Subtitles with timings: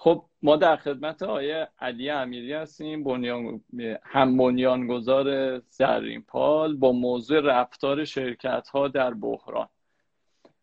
[0.00, 3.60] خب ما در خدمت آیه علی امیری هستیم بنیان
[4.02, 9.68] هم بنیانگذار زرین پال با موضوع رفتار شرکت ها در بحران.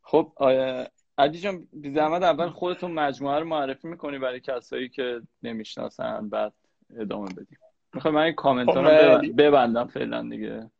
[0.01, 0.87] خب آیه
[1.17, 6.53] علی جان بی زحمت اول خودتون مجموعه رو معرفی می‌کنی برای کسایی که نمی‌شناسن بعد
[6.97, 7.57] ادامه بدیم.
[7.93, 10.71] می‌خوام من این کامنت رو خب، ببندم فعلا دیگه.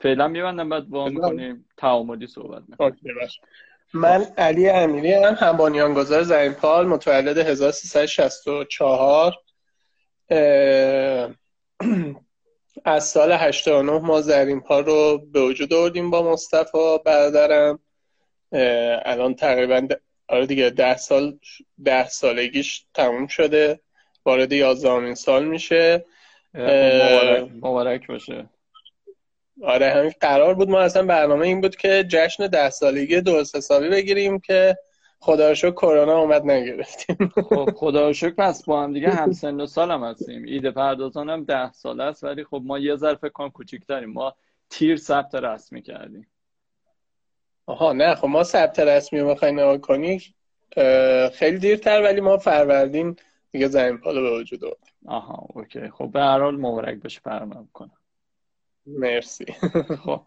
[0.00, 3.00] فعلا میبندم بعد با می‌کنیم تعاملی صحبت می‌کنیم.
[3.94, 9.34] من علی امیری هم هم بنیانگذار زرین پال متولد 1364
[12.84, 17.78] از سال 89 ما زرین پال رو به وجود آوردیم با مصطفی برادرم.
[19.04, 19.88] الان تقریبا
[20.28, 21.38] آره دیگه ده سال
[21.84, 23.80] ده سالگیش تموم شده.
[24.24, 26.04] وارد یازدهمین سال میشه.
[26.54, 28.48] مبارک, مبارک باشه.
[29.62, 30.70] آره همین قرار بود.
[30.70, 34.78] ما اصلا برنامه این بود که جشن ده سالگی درست حسابی بگیریم که
[35.20, 37.32] خدا شکر کرونا اومد نگرفتیم.
[37.34, 40.44] خب خدا شکر پس با هم دیگه هم سن و سال هم هستیم.
[40.44, 44.10] ایده پردازان هم ده ساله است ولی خب ما یه ظرف کام کوچیک داریم.
[44.10, 44.34] ما
[44.70, 46.26] تیر ثبت رسمی کردیم.
[47.66, 50.20] آها نه خب ما ثبت رسمی رو بخوای نگاه کنی
[51.32, 53.16] خیلی دیرتر ولی ما فروردین
[53.50, 54.94] دیگه زمین پالو به وجود آوردیم.
[55.06, 55.88] آها اوکی.
[55.88, 57.99] خب به هر حال مبارک بشه فرمان کنم.
[58.86, 59.44] مرسی.
[60.04, 60.20] خب.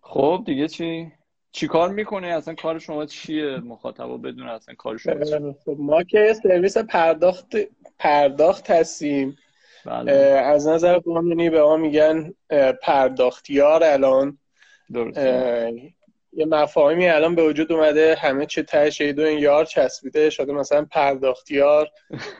[0.00, 1.12] خب دیگه چی؟
[1.52, 6.02] چی کار می‌کنه اصلا کار شما چیه؟ مخاطبا بدون اصلا کار شما چیه؟ خب ما
[6.02, 7.56] که سرویس پرداخت
[7.98, 9.36] پرداخت هستیم.
[9.86, 10.12] بله.
[10.12, 12.34] از نظر قانونی به ما میگن
[12.82, 14.38] پرداختیار الان.
[16.32, 20.86] یه مفاهیمی الان به وجود اومده همه چی تهش دو این یار چسبیده شده مثلا
[20.90, 21.90] پرداختیار.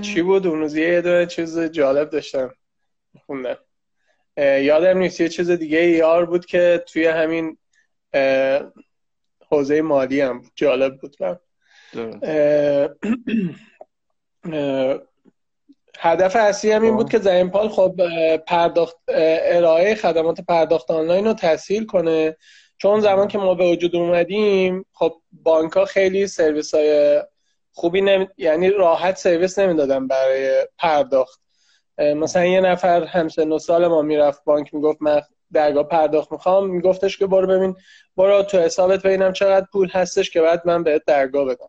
[0.00, 2.54] چی بود؟ اون روز یه دو چیز جالب داشتم.
[3.26, 3.58] خوندم.
[4.38, 7.58] یادم نیست یه چیز دیگه یار بود که توی همین
[9.50, 11.16] حوزه مالی هم جالب بود
[16.00, 17.22] هدف اصلی هم این بود خب.
[17.22, 18.00] که پال خب
[18.36, 22.36] پرداخت ارائه خدمات پرداخت آنلاین رو تسهیل کنه.
[22.78, 27.22] چون زمان که ما به وجود اومدیم خب بانک ها خیلی سرویس های
[27.72, 28.28] خوبی نمی...
[28.36, 31.40] یعنی راحت سرویس نمی‌دادن برای پرداخت.
[31.98, 35.20] مثلا یه نفر همسن و سال ما می‌رفت بانک می‌گفت من
[35.52, 36.70] درگاه پرداخت می‌خوام.
[36.70, 37.76] میگفتش که برو ببین
[38.16, 41.68] برو تو حسابت ببینم چقدر پول هستش که بعد من بهت درگاه بدم.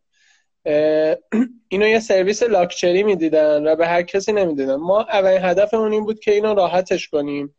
[1.69, 4.75] اینو یه سرویس لاکچری می‌دیدن و به هر کسی نمی‌دیدن.
[4.75, 7.56] ما اولین هدفمون این بود که اینو راحتش کنیم.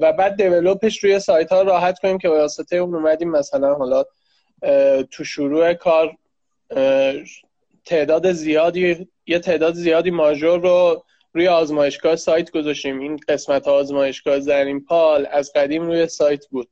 [0.00, 4.04] و بعد دیولوپش روی سایت ها راحت کنیم که واسطه اون اومدیم مثلا حالا
[5.10, 6.16] تو شروع کار
[7.84, 11.04] تعداد زیادی یه تعداد زیادی ماژور رو
[11.36, 12.98] روی آزمایشگاه سایت گذاشتیم.
[12.98, 16.68] این قسمت آزمایشگاه زرین پال از قدیم روی سایت بود.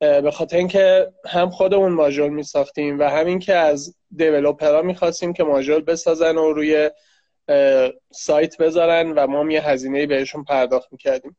[0.00, 5.44] به خاطر اینکه هم خودمون ماژول می ساختیم و همین که از دیولوپرها می‌خواستیم که
[5.44, 6.90] ماژول بسازن و روی
[8.12, 11.36] سایت بذارن و ما یه هزینه بهشون پرداخت می‌کردیم.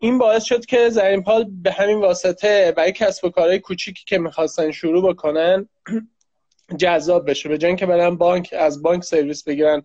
[0.00, 4.18] این باعث شد که زرین پال به همین واسطه برای کسب و کارهای کوچیکی که
[4.18, 5.68] می‌خواستن شروع بکنن
[6.82, 7.48] جذاب بشه.
[7.48, 9.82] به جای که برن بانک از بانک سرویس بگیرن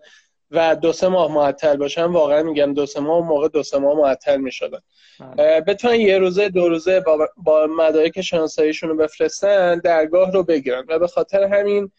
[0.52, 3.98] و دو سه ماه معطل باشن واقعا میگم دو سه ماه موقع دو سه ماه
[3.98, 4.80] معطل می‌شدن.
[5.20, 5.62] بله.
[5.62, 10.86] بتونن یه روزه دو روزه با, با مدارک شناساییشون رو بفرستن درگاه رو بگیرن.
[10.88, 11.92] و به خاطر همین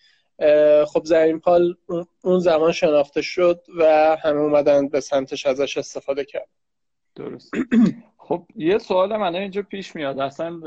[0.87, 1.75] خب زرین پال
[2.25, 6.49] اون زمان شناخته شد و همه اومدن به سمتش ازش استفاده کرد
[7.15, 7.51] درست.
[8.17, 10.19] خب یه سوال من اینجا پیش میاد.
[10.19, 10.61] اصلا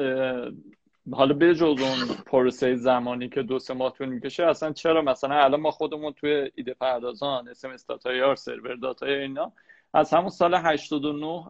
[1.12, 5.36] حالا به جز اون پروسه زمانی که دو سه ماه طول می‌کشه اصلا چرا مثلا
[5.36, 9.54] الان ما خودمون توی ایده پردازان اسم استاتایار سرور داتای اینا
[9.94, 11.46] از همون سال 89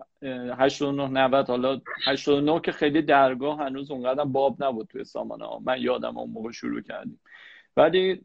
[0.57, 5.59] 89 90 حالا 89 که خیلی درگاه هنوز اونقدر باب نبود توی سامانه ها.
[5.59, 7.19] من یادم اون موقع شروع کردیم.
[7.77, 8.21] ولی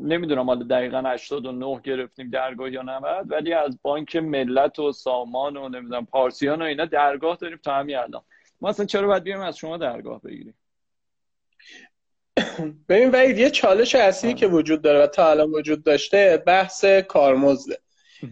[0.00, 5.68] نمی‌دونم حالا دقیقا 89 گرفتیم درگاه یا 90 ولی از بانک ملت و سامان و
[5.68, 8.22] نمی‌دونم پارسیان و اینا درگاه داریم تا همین الان.
[8.60, 10.54] ما اصلا چرا باید بیایم از شما درگاه بگیریم؟
[12.88, 17.78] ببین وید یه چالش اصلی که وجود داره و تا الان وجود داشته بحث کارمزده.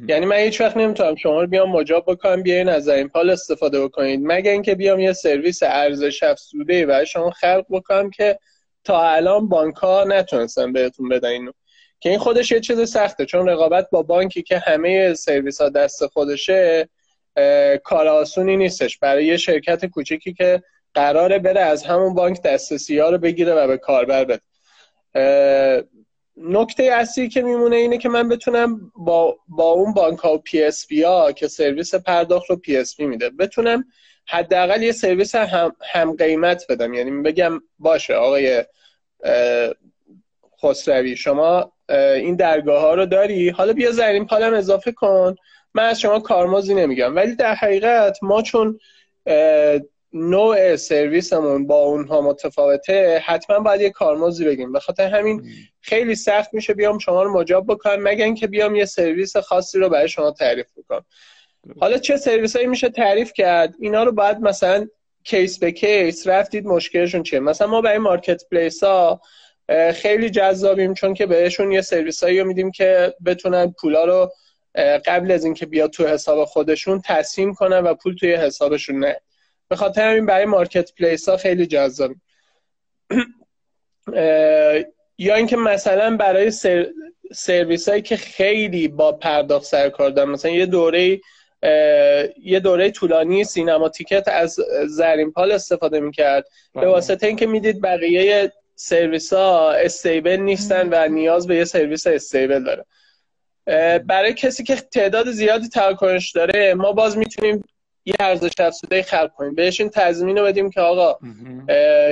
[0.09, 3.85] یعنی من هیچ وقت نمی‌تونم شما رو بیام مجاب بکنم بیاین از این پال استفاده
[3.85, 4.21] بکنید.
[4.23, 8.39] مگه اینکه بیام یه سرویس ارزش افزوده و شما خلق بکنم که
[8.85, 11.29] تا الان بانک ها نتونستن بهتون بدن.
[11.29, 11.53] اینو
[12.01, 16.07] که این خودش یه چیز سخته چون رقابت با بانکی که همه سرویس ها دست
[16.07, 16.89] خودشه
[17.85, 18.99] کار آسونی نیستش.
[18.99, 20.63] برای یه شرکت کوچیکی که
[20.95, 24.41] قراره بره از همون بانک دسترسی ها رو بگیره و به کاربر بده.
[26.37, 31.03] نکته اصلی که میمونه اینه که من بتونم با, با اون بانک ها و PSP
[31.03, 33.85] ها که سرویس پرداخت رو PSP میده بتونم
[34.29, 36.95] حداقل یه سرویس هم, هم قیمت بدم.
[36.95, 38.65] یعنی بگم باشه آقای
[40.63, 45.37] خسروی شما این درگاه ها رو داری؟ حالا بیا زرین پالم اضافه کن.
[45.75, 47.17] من از شما کارمزدی نمی‌گیرم.
[47.17, 48.79] ولی در حقیقت ما چون
[50.13, 54.73] نوع سرویسمون با اونها متفاوته حتما باید یه کارمزدی بگیریم.
[54.73, 55.43] به خاطر همین
[55.81, 59.89] خیلی سخت میشه بیام شما رو مجاب بکنم مگر اینکه بیام یه سرویس خاصی رو
[59.89, 61.05] برای شما تعریف بکنم.
[61.81, 64.89] حالا چه سرویس هایی میشه تعریف کرد؟ اینا رو باید مثلا
[65.25, 69.21] case به case رفتید مشکلشون چیه؟ مثلا ما برای marketplace ها
[69.95, 74.33] خیلی جذابیم چون که بهشون یه سرویس هایی رو میدیم که بتونن پولا رو
[75.07, 79.21] قبل از اینکه بیاد تو حساب خودشون تقسیم کنن و پول توی حسابشون نه.
[79.69, 82.11] به خاطر همین برای marketplace ها خیلی جذاب.
[85.19, 86.87] یا اینکه مثلا برای سر...
[87.33, 91.21] سرویس هایی که خیلی با پرداخت سر کار دارن مثلا یه دوره
[92.43, 96.45] یه دوره طولانی سینما تیکت از زرین پال استفاده می‌کرد.
[96.75, 96.91] به بله.
[96.91, 102.85] واسطه اینکه می‌دید بقیه سرویس ها stable نیستن و نیاز به یه سرویس stable داره.
[104.07, 107.65] برای کسی که تعداد زیادی تراکنش داره ما باز می‌تونیم
[108.05, 109.55] یه ارزش افزوده خلق کنیم.
[109.55, 111.19] بهش این تضمین رو بدیم که آقا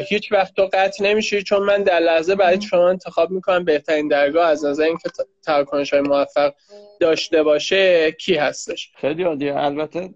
[0.09, 4.49] هیچ وقت تو قطع نمیشی چون من در لحظه برای شما انتخاب می‌کنم بهترین درگاه
[4.49, 5.11] از نظر اینکه
[5.43, 6.55] تراکنش های موفق
[7.01, 8.93] داشته باشه کی هستش.
[8.97, 9.57] خیلی عالیه.
[9.57, 10.11] البته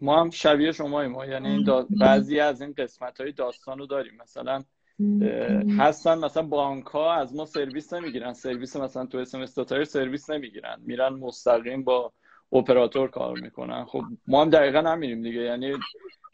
[0.00, 4.12] ما هم شبیه شما ما یعنی این بعضی از این قسمت های داستان رو داریم.
[4.22, 4.62] مثلا
[5.78, 8.32] هستن مثلا بانک ها از ما سرویس نمی‌گیرن.
[8.32, 9.46] سرویس مثلا تو اسم
[9.84, 10.76] سرویس نمی‌گیرن.
[10.84, 12.12] میرن مستقیم با
[12.52, 13.84] اپراتور کار می‌کنن.
[13.84, 15.40] خب ما هم دقیقا نمیریم دیگه.
[15.40, 15.72] یعنی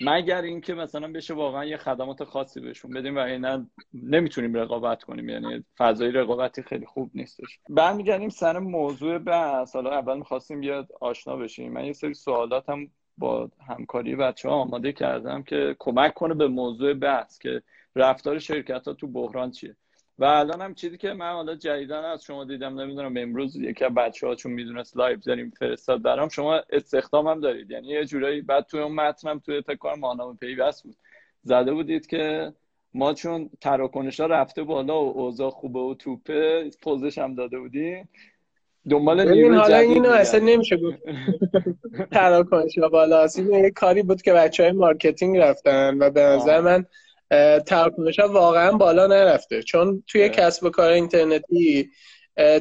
[0.01, 5.29] مگر اینکه مثلا بشه واقعا یه خدمات خاصی بهشون بدیم و اینا نمی‌تونیم رقابت کنیم.
[5.29, 7.59] یعنی فضای رقابتی خیلی خوب نیستش.
[7.69, 9.75] برمیگردیم سر موضوع بحث.
[9.75, 11.73] حالا اول می‌خواستیم بیاد آشنا بشیم.
[11.73, 12.89] من یه سری سوالاتم
[13.19, 17.63] با همکاری بچه ها آماده کردم که کمک کنه به موضوع بحث که
[17.97, 19.77] رفتار شرکت ها تو بحران چیه؟
[20.19, 23.95] و الان هم چیزی که من حالا جدیدا از شما دیدم نمی‌دونم امروز یکی از
[23.95, 26.29] بچه ها چون می‌دونست live داریم فرستاد برام.
[26.29, 27.71] شما استخدام هم دارید.
[27.71, 30.97] یعنی یه جورایی بعد توی اون متنم توی فکر ماهنامه پیوست بود.
[31.43, 32.53] زده بودید که
[32.95, 38.09] ما چون تراکنش ها رفته بالا و اوضاع خوبه و توپه پزش هم داده بودیم.
[38.91, 40.99] دنبال نیروی حالا اینو اصلا نمیشه گفت.
[42.13, 43.27] تراکنش ها بالا.
[43.37, 46.87] این یه کاری بود که بچه های marketing رفتن و به نظر من
[47.67, 49.63] تراکنش ها واقعا بالا نرفته.
[49.63, 51.91] چون توی کسب و کار اینترنتی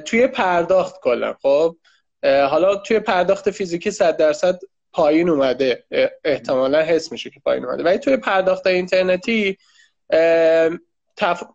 [0.05, 1.75] توی پرداخت کلا خب؟
[2.23, 4.59] حالا توی پرداخت فیزیکی 100 درصد
[4.93, 5.83] پایین اومده.
[6.23, 7.83] احتمالا حس میشه که پایین اومده.
[7.83, 9.57] ولی توی پرداخت اینترنتی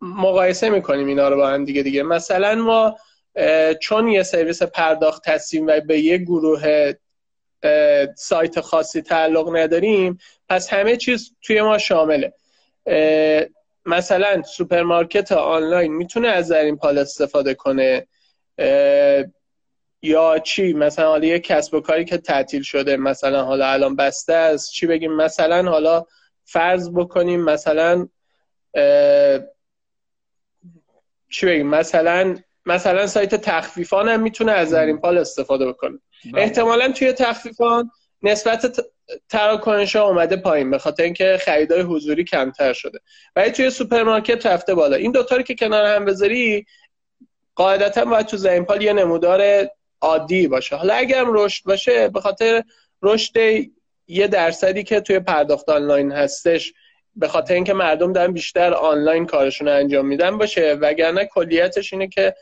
[0.01, 2.03] مقایسه می‌کنیم اینا رو با هم دیگه دیگه.
[2.03, 2.97] مثلا ما
[3.81, 6.93] چون یه سرویس پرداخت هستیم و به یه گروه
[8.17, 10.19] سایت خاصی تعلق نداریم
[10.49, 12.33] پس همه چیز توی ما شامله.
[13.87, 18.07] مثلا سوپرمارکت آنلاین می‌تونه از زرین پال استفاده کنه
[20.03, 24.33] یا چی؟ مثلا حالا یه کسب و کاری که تعطیل شده مثلا حالا الان بسته
[24.33, 26.05] است چی بگیم؟ مثلا حالا
[26.45, 28.09] فرض بکنیم مثلا
[31.31, 32.37] چی بگیم؟ مثلا
[32.67, 35.99] مثلا سایت تخفیفان هم می‌تونه از زرین پال استفاده بکنه.
[36.33, 36.43] بله.
[36.43, 37.91] احتمالا توی تخفیفان
[38.27, 38.81] نسبت
[39.29, 42.99] تراکنش ها اومده پایین به خاطر اینکه خریدای حضوری کمتر شده.
[43.37, 44.97] ولی توی سوپرمارکت رفته بالا.
[44.97, 46.67] این دوتا رو که کنار هم بذاری
[47.55, 49.69] قاعدتا باید تو زرین پال یه نمودار
[50.01, 50.77] عادی باشه.
[50.77, 52.63] حالا اگرم رشد باشه به خاطر
[53.03, 53.33] رشد
[54.09, 56.73] یه درصدی که توی پرداخت آنلاین هستش
[57.17, 60.73] به خاطر اینکه مردم دارن بیشتر آنلاین کارشون انجام میدن باشه.
[60.73, 62.35] وگرنه کلیتش اینه که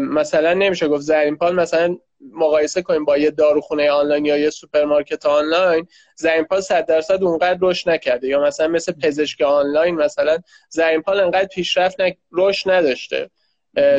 [0.00, 1.96] مثلا نمیشه گفت زرین پال مثلا
[2.32, 7.58] مقایسه کنیم با یه داروخونه آنلاین یا یه سوپرمارکت آنلاین زرین پال 100 درصد اونقدر
[7.62, 8.28] رشد نکرده.
[8.28, 10.38] یا مثلا مثل پزشک آنلاین مثلا
[10.68, 11.96] زرین پال انقدر پیشرفت
[12.32, 13.30] رشد نداشته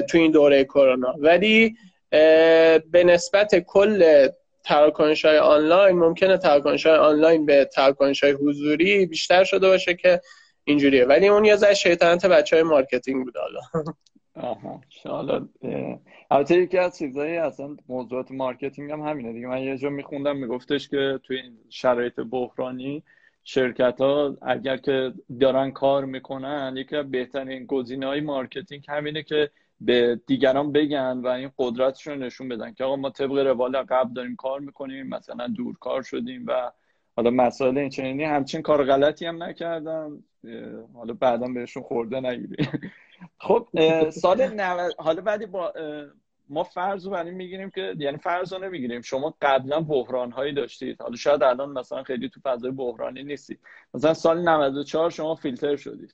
[0.09, 1.15] تو این دوره کرونا.
[1.19, 1.75] ولی
[2.91, 4.27] به نسبت کل
[4.63, 10.21] تراکنش های آنلاین ممکنه تراکنش های آنلاین به تراکنش های حضوری بیشتر شده باشه که
[10.63, 11.05] اینجوریه.
[11.05, 13.85] ولی اون یه ذره شیطنت بچه های marketing بود حالا.
[14.35, 14.81] آها.
[16.35, 19.33] البته یکی از چیزایی اصلا موضوعات marketing هم همینه.
[19.33, 23.03] دیگه من یه جا میخوندم میگفتش که توی این شرایط بحرانی
[23.43, 29.49] شرکت ها اگر که دارن کار می‌کنن یکی از بهترین گزینه های marketing همینه که
[29.81, 34.35] به دیگران بگن و این قدرتشون نشون بدن که آقا ما طبق روال قبل داریم
[34.35, 36.71] کار می‌کنیم مثلا دورکار شدیم و
[37.15, 38.23] حالا مسائل این چنینی.
[38.23, 40.23] همچین کار غلطی هم نکردم.
[40.93, 42.67] حالا بعدا بهشون خورده نگیری.
[43.37, 43.67] خب
[44.09, 45.73] سال 90 حالا بعدی با
[46.49, 49.01] ما فرض رو برای می‌گیریم که یعنی فرض رو نمی‌گیریم.
[49.01, 51.01] شما قبلا بحران هایی داشتید.
[51.01, 53.59] حالا شاید الان مثلا خیلی تو فضای بحرانی نیستید.
[53.93, 56.13] مثلا سال 94 شما فیلتر شدید.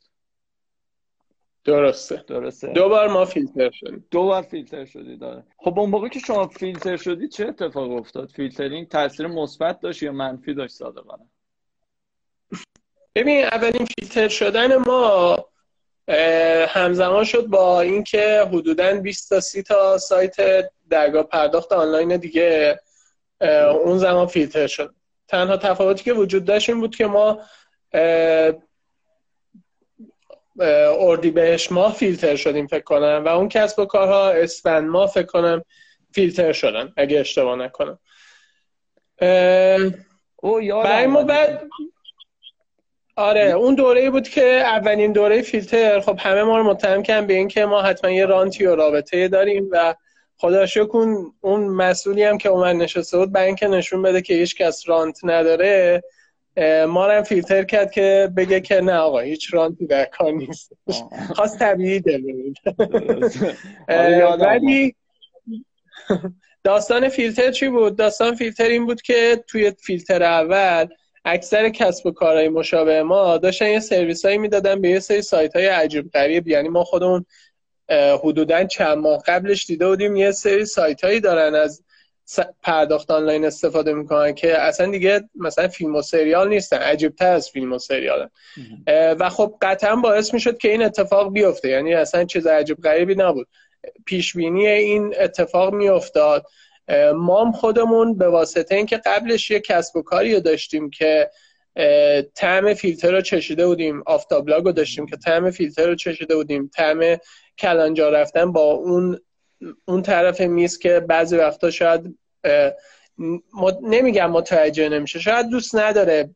[1.63, 2.23] درسته.
[2.27, 4.05] درسته؟ دو بار ما فیلتر شدیم.
[4.11, 8.29] دو بار فیلتر شدی داره خب اون موقع که شما فیلتر شدی چه اتفاق افتاد؟
[8.29, 11.25] فیلترینگ تاثیر مثبت داشت یا منفی داشت صادقانه؟
[13.15, 15.37] ببین اولین فیلتر شدن ما
[16.67, 20.35] همزمان شد با اینکه حدودا 20 تا 30 تا سایت
[20.89, 22.79] درگاه پرداخت آنلاین دیگه
[23.83, 24.95] اون زمان فیلتر شد.
[25.27, 27.39] تنها تفاوتی که وجود داشت این بود که ما
[30.99, 35.25] اردی بهش ماه فیلتر شدیم فکر کنم و اون کسب و کارها اسفند ما فکر
[35.25, 35.63] کنم
[36.13, 37.99] فیلتر شدن اگه اشتباه نکنم.
[40.35, 41.69] او برای ما بعد
[43.21, 45.99] آره اون دوره بود که اولین دوره فیلتر.
[45.99, 49.67] خب همه ما رو متهم کردن به اینکه ما حتما یه رانتی و رابطه داریم
[49.71, 49.95] و
[50.37, 54.55] خدا شکر اون مسئولی هم که اومد نشسته بود برای اینکه نشون بده که هیچ
[54.55, 56.03] کس رانت نداره
[56.87, 60.73] ما هم فیلتر کرد که بگه که نه آقا هیچ رانتی در کار نیست.
[61.35, 62.21] خواست طبیعی دل
[64.39, 64.95] ولی
[66.63, 70.87] داستان فیلتر چی بود؟ داستان فیلتر این بود که توی فیلتر اول
[71.25, 75.55] اکثر کسب و کارهای مشابه ما داشتن یه سرویس هایی می‌دادن به یه سری سایت
[75.55, 76.47] های عجیب غریب.
[76.47, 77.25] یعنی ما خودمون
[78.23, 81.83] حدودا چند ماه قبلش دیده بودیم یه سری سایت هایی دارن از
[82.63, 87.49] پرداخت آنلاین استفاده می‌کنن که اصلا دیگه مثلا فیلم و سریال نیستن عجیب تر از
[87.49, 88.29] فیلم و سریال
[88.87, 91.69] و خب قطعا باعث می‌شد که این اتفاق بیفته.
[91.69, 93.47] یعنی اصلا چیز عجیب غریبی نبود.
[94.05, 96.45] پیش بینی این اتفاق میافتاد.
[97.15, 101.29] ما خودمون به واسطه اینکه قبلش یه کسب و کاری داشتیم که
[102.35, 106.71] طعم فیلتر رو چشیده بودیم آفتابلاگ رو داشتیم که طعم فیلتر رو چشیده بودیم.
[106.75, 107.17] طعم
[107.57, 109.19] کلانجا رفتن با اون
[109.85, 112.17] اون طرف میز که بعضی وقتا شاید
[113.81, 115.19] نمیگم متوجه نمیشه.
[115.19, 116.29] شاید دوست نداره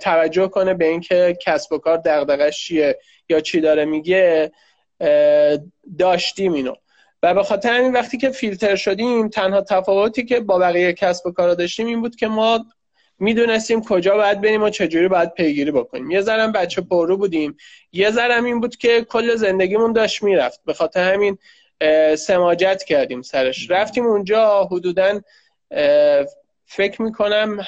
[0.00, 4.52] توجه کنه به اینکه کسب و کار دغدغش چیه یا چی داره میگه.
[5.98, 6.74] داشتیم اینو.
[7.22, 11.30] و به خاطر این وقتی که فیلتر شدیم تنها تفاوتی که با بقیه کسب و
[11.30, 12.66] کار داشتیم این بود که ما
[13.18, 16.10] می‌دونستیم کجا باید بریم و چجوری باید پیگیری بکنیم.
[16.10, 17.56] یه ذرم بچه پرو بودیم.
[17.92, 20.60] یه ذرم این بود که کل زندگیمون داشت می‌رفت.
[20.64, 21.38] به خاطر همین
[22.16, 23.70] سماجت کردیم سرش.
[23.70, 25.20] رفتیم اونجا حدودا
[26.66, 27.66] فکر می‌کنم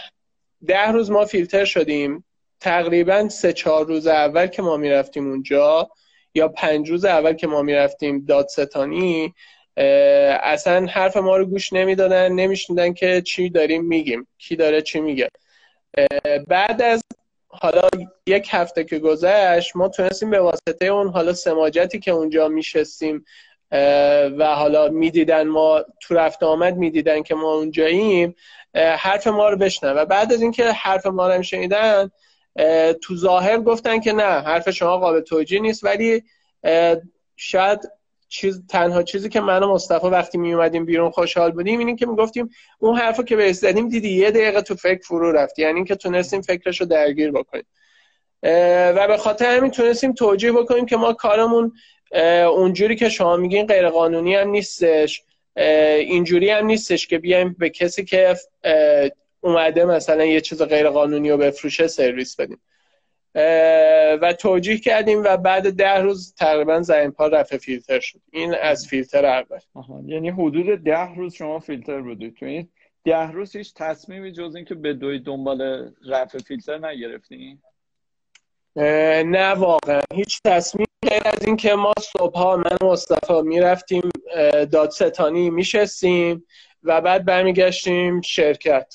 [0.67, 2.25] ده روز ما فیلتر شدیم.
[2.61, 5.91] تقریبا سه چهار روز اول که ما می‌رفتیم اونجا.
[6.35, 9.35] یا پنج روز اول که ما می‌رفتیم دادستانی
[10.43, 15.29] اصلا حرف ما رو گوش نمی‌دادن نمیشنیدن که چی داریم میگیم کی داره چی میگه.
[16.49, 17.03] بعد از
[17.49, 17.89] حالا
[18.27, 23.25] یک هفته که گذشت ما تونستیم به واسطه اون حالا سماجتی که اونجا میشستیم
[24.39, 28.35] و حالا می‌دیدن ما تو رفت آمد می‌دیدن که ما اونجاییم
[28.75, 32.11] حرف ما رو بشنن و بعد از اینکه حرف ما رو شنیدن
[33.03, 36.23] تو ظاهر گفتن که نه حرف شما قابل توجیه نیست ولی
[37.37, 37.91] شاید
[38.29, 42.07] چیز تنها چیزی که من و مصطفی وقتی می اومدیم بیرون خوشحال بودیم اینه که
[42.07, 45.95] می‌گفتیم اون حرفو که به زدیم دیدی یه دقیقه تو فکر فرو رفت یعنی اینکه
[45.95, 47.65] تونستیم فکرش رو درگیر بکنیم.
[48.43, 51.73] و به خاطر همین تونستیم توجیه بکنیم که ما کارمون
[52.47, 55.23] اونجوری که شما میگین غیر قانونی هم نیستش
[55.57, 58.37] اینجوری هم نیستش که بیایم به کسی که
[59.45, 62.61] اومده مثلا یه چیز غیر قانونی رو بفروشه سرویس بدیم.
[64.23, 68.21] و توجیه کردیم و بعد ده روز تقریبا زمین پا رفع فیلتر شد.
[68.33, 69.59] این از فیلتر اول.
[70.07, 72.37] یعنی حدود ده روز شما فیلتر بودید.
[72.37, 72.69] تو این
[73.05, 77.59] ده روز هیچ تصمیمی جز اینکه به دوی دنبال رفع فیلتر نگرفتین؟
[79.27, 80.01] نه واقعا.
[80.15, 84.11] هیچ تصمیم غیر از اینکه ما صبح من و مصطفی می‌رفتیم
[84.73, 86.47] دادستانی میشستیم
[86.83, 88.95] و بعد برمیگشتیم شرکت.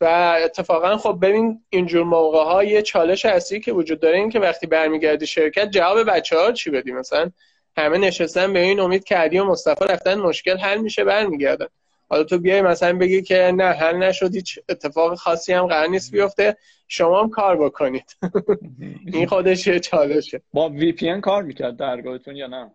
[0.00, 4.40] و اتفاقا خب ببین اینجور موقع ها یه چالش اصلی که وجود داره این که
[4.40, 7.30] وقتی برمیگردی شرکت جواب بچه ها چی بدی؟ مثلا
[7.76, 11.66] همه نشستن به این امید کردی و مصطفی رفتن مشکل حل میشه برمیگردن.
[12.08, 16.12] حالا تو بیای مثلا بگی که نه حل نشد هیچ اتفاق خاصی هم قرار نیست
[16.12, 16.56] بیفته.
[16.88, 18.16] شما هم کار بکنید.
[19.14, 20.42] این خودش یه چالشه.
[20.52, 22.70] با وی پی کار می‌کرد درگاهتون یا نه؟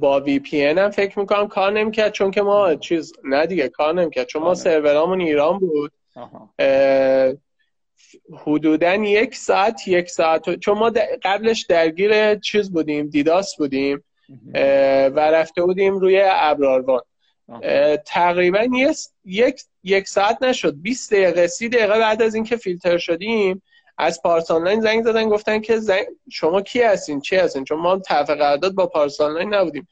[0.00, 3.94] با وی پی هم فکر می‌کنم کار نمی‌کرد چون که ما چیز نه دیگه کار
[3.94, 4.26] نمی‌کرد.
[4.26, 5.92] چون ما سرورامون ایران بود.
[8.46, 14.04] حدودا یک ساعت یک ساعت چون ما قبلش درگیر چیز بودیم دیداس بودیم
[15.14, 17.00] و رفته بودیم روی ابراروان
[18.06, 18.68] تقریبا
[19.24, 20.74] یک یک ساعت نشد.
[20.82, 23.62] 20 دقیقه 30 دقیقه بعد از اینکه فیلتر شدیم
[24.00, 26.06] از پارس آنلاین زنگ زدن گفتن که زنگ...
[26.30, 29.88] شما کی هستین؟ چی هستین؟ چون ما طرف قرارداد با پارس آنلاین نبودیم.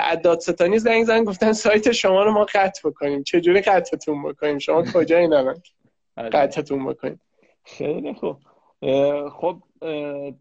[0.00, 3.22] از دادستانی زنگ زدن گفتن سایت شما رو ما قطع بکنیم.
[3.22, 5.62] چه جوری قطعتون بکنیم؟ شما کجا این آره.
[6.16, 7.20] قطعتون بکنیم.
[7.64, 8.36] خیلی خوب.
[9.30, 9.62] خب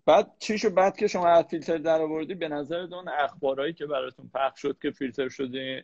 [0.05, 3.85] بعد چی شد بعد که شما از فیلتر در آوردی به نظر اون اخبارهایی که
[3.85, 5.83] براتون پخش شد که فیلتر شدی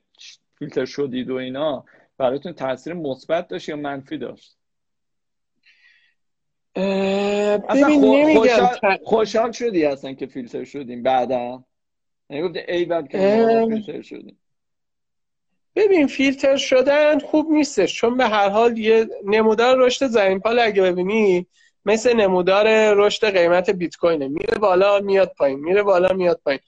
[0.59, 1.85] فیلتر شدید و اینا
[2.17, 4.58] براتون تاثیر مثبت داشت یا منفی داشت؟
[6.75, 11.63] ببین خوشحال, خوشحال شدی اصلا که فیلتر شدیم بعدا؟
[12.29, 13.17] نگفتی ای بعد که
[13.69, 14.39] فیلتر شدیم.
[15.75, 20.81] ببین فیلتر شدن خوب نیستش چون به هر حال یه نمودار رشد زمین پال اگه
[20.81, 21.47] ببینی
[21.85, 24.27] مثل نمودار رشد قیمت بیت کوینه.
[24.27, 25.59] میره بالا میاد پایین.
[25.59, 26.59] میره بالا میاد پایین.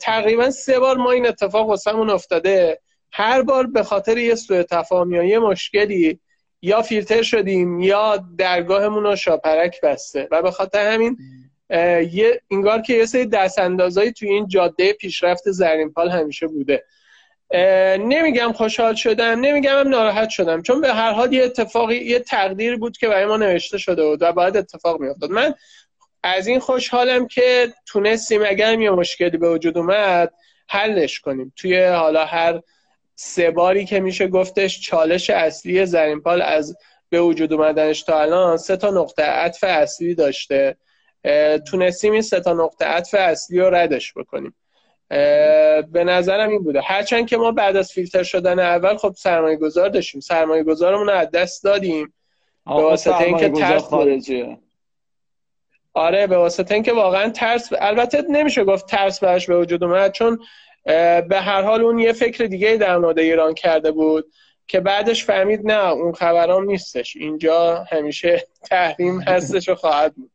[0.00, 2.80] تقریبا سه بار ما این اتفاق واسمون افتاده.
[3.12, 6.20] هر بار به خاطر یه سوء تفاهم یا یه مشکلی
[6.64, 10.28] یا فیلتر شدیم یا درگاهمون رو شاپرک بسته.
[10.30, 11.18] و به خاطر همین
[12.12, 16.84] یه انگار که یه سری دست اندازایی توی این جاده پیشرفت زرین پال همیشه بوده.
[17.98, 20.62] نمیگم خوشحال شدم نمیگم هم ناراحت شدم.
[20.62, 24.22] چون به هر حال یه اتفاقی یه تقدیر بود که برای ما نوشته شده بود
[24.22, 25.30] و باید اتفاق میافتاد.
[25.30, 25.54] من
[26.22, 30.32] از این خوشحالم که تونستیم اگر یه مشکلی به وجود اومد
[30.68, 31.52] حلش کنیم.
[31.56, 32.60] توی حالا هر
[33.14, 36.76] سه باری که میشه گفتش چالش اصلی زرینپال از
[37.08, 40.76] به وجود اومدنش تا الان سه تا نقطه عطف اصلی داشته.
[41.66, 44.54] تونستیم این سه تا نقطه عطف اصلی رو ردش بکنیم.
[45.92, 46.80] به نظرم این بوده.
[46.80, 50.20] هرچند که ما بعد از فیلتر شدن اول خب سرمایه گذار داشتیم.
[50.20, 52.14] سرمایه گذارمون رو از دست دادیم.
[52.66, 54.58] به واسطه اینکه ترس خارجیه.
[55.94, 60.38] آره به واسطه اینکه واقعا ترس البته نمیشه گفت ترس براش به وجود اومد چون
[61.28, 64.32] به هر حال اون یه فکر دیگه در مورد ایران کرده بود
[64.66, 67.16] که بعدش فهمید نه اون خبرام نیستش.
[67.16, 70.30] اینجا همیشه تحریم هستش و خواهد بود.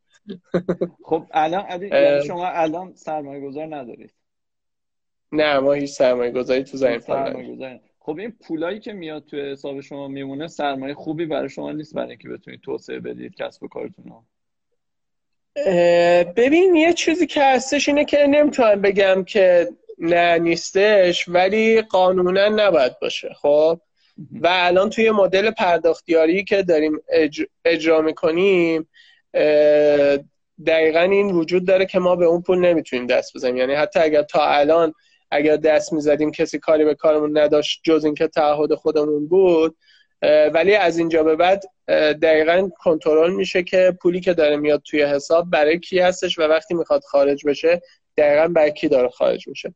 [1.10, 4.14] خب الان شما الان سرمایه گذار ندارید.
[5.32, 9.82] نه ما هیچ سرمایه گذاری تو زمین سرمایه خب این پولایی که میاد تو حساب
[9.82, 14.06] شما میمونه سرمایه خوبی برای شما نیست برای اینکه بتونید توسعه بدید کسب و کارتون
[14.06, 14.24] رو؟
[16.24, 19.68] ببین یه چیزی که هستش اینه که نمی‌تونم بگم که
[20.00, 23.80] نه نیستش ولی قانونا نباید باشه خب؟
[24.42, 27.00] و الان توی مدل پرداختیاری که داریم
[27.66, 28.90] اجرا می‌کنیم
[30.66, 33.58] دقیقا این وجود داره که ما به اون پول نمی‌تونیم دست بزنیم.
[33.58, 34.94] یعنی حتی اگر تا الان
[35.32, 39.76] اگر دست می‌زدیم کسی کاری به کارمون نداشت جز اینکه تعهد خودمون بود
[40.54, 41.64] ولی از اینجا به بعد
[42.22, 46.74] دقیقا کنترل میشه که پولی که داره میاد توی حساب برای کی هستش و وقتی
[46.74, 47.82] می‌خواد خارج بشه
[48.18, 49.74] دقیقا برای کی داره خارج میشه.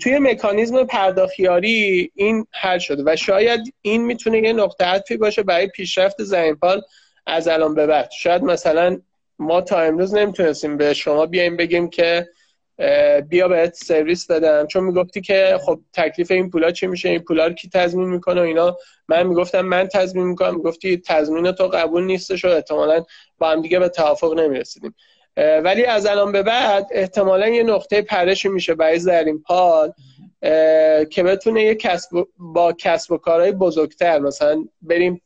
[0.00, 5.66] توی مکانیزم پرداخیاری این حل شده و شاید این می‌تونه یه نقطه عطفی باشه برای
[5.66, 6.82] پیشرفت زمینپال
[7.26, 8.10] از الان به بعد.
[8.10, 9.00] شاید مثلا
[9.38, 12.28] ما تا امروز نمی‌تونستیم به شما بیایم بگیم که
[13.28, 14.66] بیا بهت سرویس بدم.
[14.66, 18.40] چون می‌گفتی که خب تکلیف این پولا چی میشه؟ این پولا رو کی تضمین می‌کنه
[18.40, 18.76] و اینا؟
[19.08, 20.54] من می‌گفتم من تضمین می‌کنم.
[20.54, 23.04] می‌گفتی تضمین تو قبول نیستش و احتمالا
[23.38, 24.94] با هم دیگه به توافق نمی‌رسیدیم.
[25.36, 29.92] ولی از الان به بعد احتمالا یه نقطه پرشی میشه برای زرین پال
[31.10, 35.20] که بتونه یه کسب با کسب و کارهای بزرگتر مثلا بریم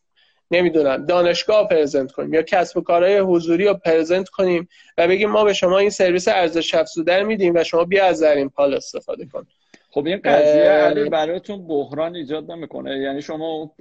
[0.50, 5.44] نمی‌دونم دانشگاه پرزنت کنیم یا کسب و کارهای حضوری رو پرزنت کنیم و بگیم ما
[5.44, 9.46] به شما این سرویس ارزش افزوده میدیم و شما بیا از زرین پال استفاده کن.
[9.90, 12.98] خب این قضیه علی براتون بحران ایجاد نمی‌کنه.
[12.98, 13.72] یعنی شما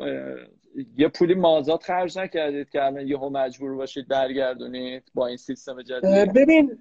[0.98, 6.34] یه پولی مازاد خرج نکردید که الان یهو مجبور باشید برگردونید با این سیستم جدید؟
[6.34, 6.78] ببین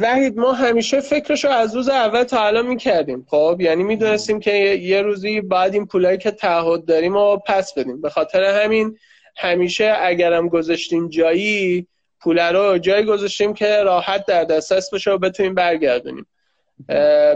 [0.00, 3.26] وحید ما همیشه فکرشو از روز اول تا الان می‌کردیم.
[3.28, 8.00] خب یعنی می‌دونستیم که یه روزی بعد این پولایی که تعهد داریم و پس بدیم.
[8.00, 8.98] به خاطر همین
[9.36, 11.86] همیشه اگرم گذاشتیم جایی
[12.20, 16.26] پول رو جایی گذاشتیم که راحت در دسترس باشه و بتونیم برگردونیم.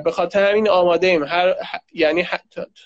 [0.04, 1.24] به خاطر همین آماده ایم.
[1.24, 1.54] هر
[1.92, 2.26] یعنی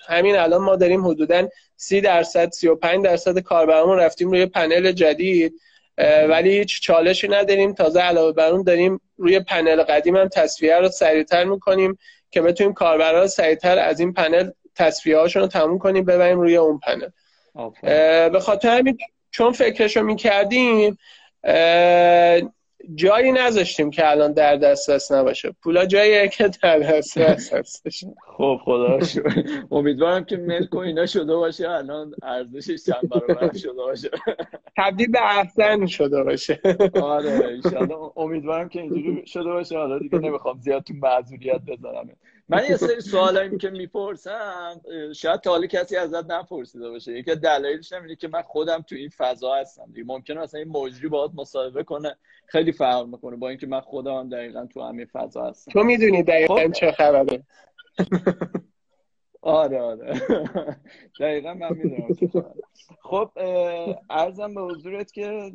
[0.08, 5.54] همین الان ما داریم حدودا 30 درصد 35 درصد کاربرامون رفتیم روی پنل جدید.
[6.28, 7.72] ولی هیچ چالشی نداریم.
[7.72, 11.98] تازه علاوه بر اون داریم روی پنل قدیم هم تصفیه رو سریعتر می‌کنیم
[12.30, 16.56] که بتونیم کاربرا رو سریعتر از این پنل تصفیه هاشون رو تموم کنیم ببریم روی
[16.56, 17.08] اون پنل.
[18.28, 18.98] به خاطر همین
[19.30, 20.98] چون فکرشو می‌کردیم
[22.94, 25.54] جایی نذاشتیم که الان در دسترس نباشه.
[25.62, 28.04] پولا جاییه که در دسترس هستش.
[28.36, 28.98] خب خدا
[29.70, 34.10] امیدوارم که ملک و اینا شده باشه الان ارزشش چند برابر شده باشه.
[34.76, 36.60] تبدیل به احسن شده باشه.
[37.02, 37.60] آره
[38.16, 39.76] امیدوارم که اینجوری شده باشه.
[39.78, 42.10] حالا دیگه نمی‌خوام زیاد تو معذوریت بذارم
[42.48, 44.80] من یه سری سوالایی که می‌پرسم
[45.16, 47.12] شاید تا کسی ازت نپرسیده باشه.
[47.12, 49.86] یکی دلایلش اینه که من خودم تو این فضا هستم.
[49.86, 54.14] دیگه ممکنه مثلا این مجری باهات مصاحبه کنه خیلی فرق می‌کنه با اینکه من خودم
[54.14, 55.72] هم دقیقا تو همین فضا هستم.
[55.72, 56.72] تو می‌دونی دقیقا خب.
[56.72, 57.42] چه خبره.
[59.40, 60.20] آره آره.
[61.20, 62.16] دقیقا من می‌دونم
[63.02, 63.30] خب
[64.10, 65.52] ارزم به حضورت که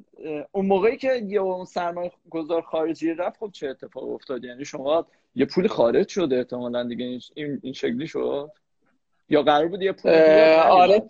[0.52, 5.06] اون موقعی که یه اون سرمایه گذار خارجی رفت خب چه اتفاق افتاد؟ یعنی شما
[5.36, 8.52] یه پول خارج شده احتمالا دیگه این, این شکلی شد؟
[9.30, 11.04] یا قرار بود یه پول آره.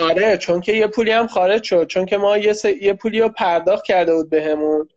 [0.00, 1.86] آره چون که یه پولی هم خارج شد.
[1.86, 4.88] چون که ما یه, یه پولی رو پرداخت کرده بود بهمون.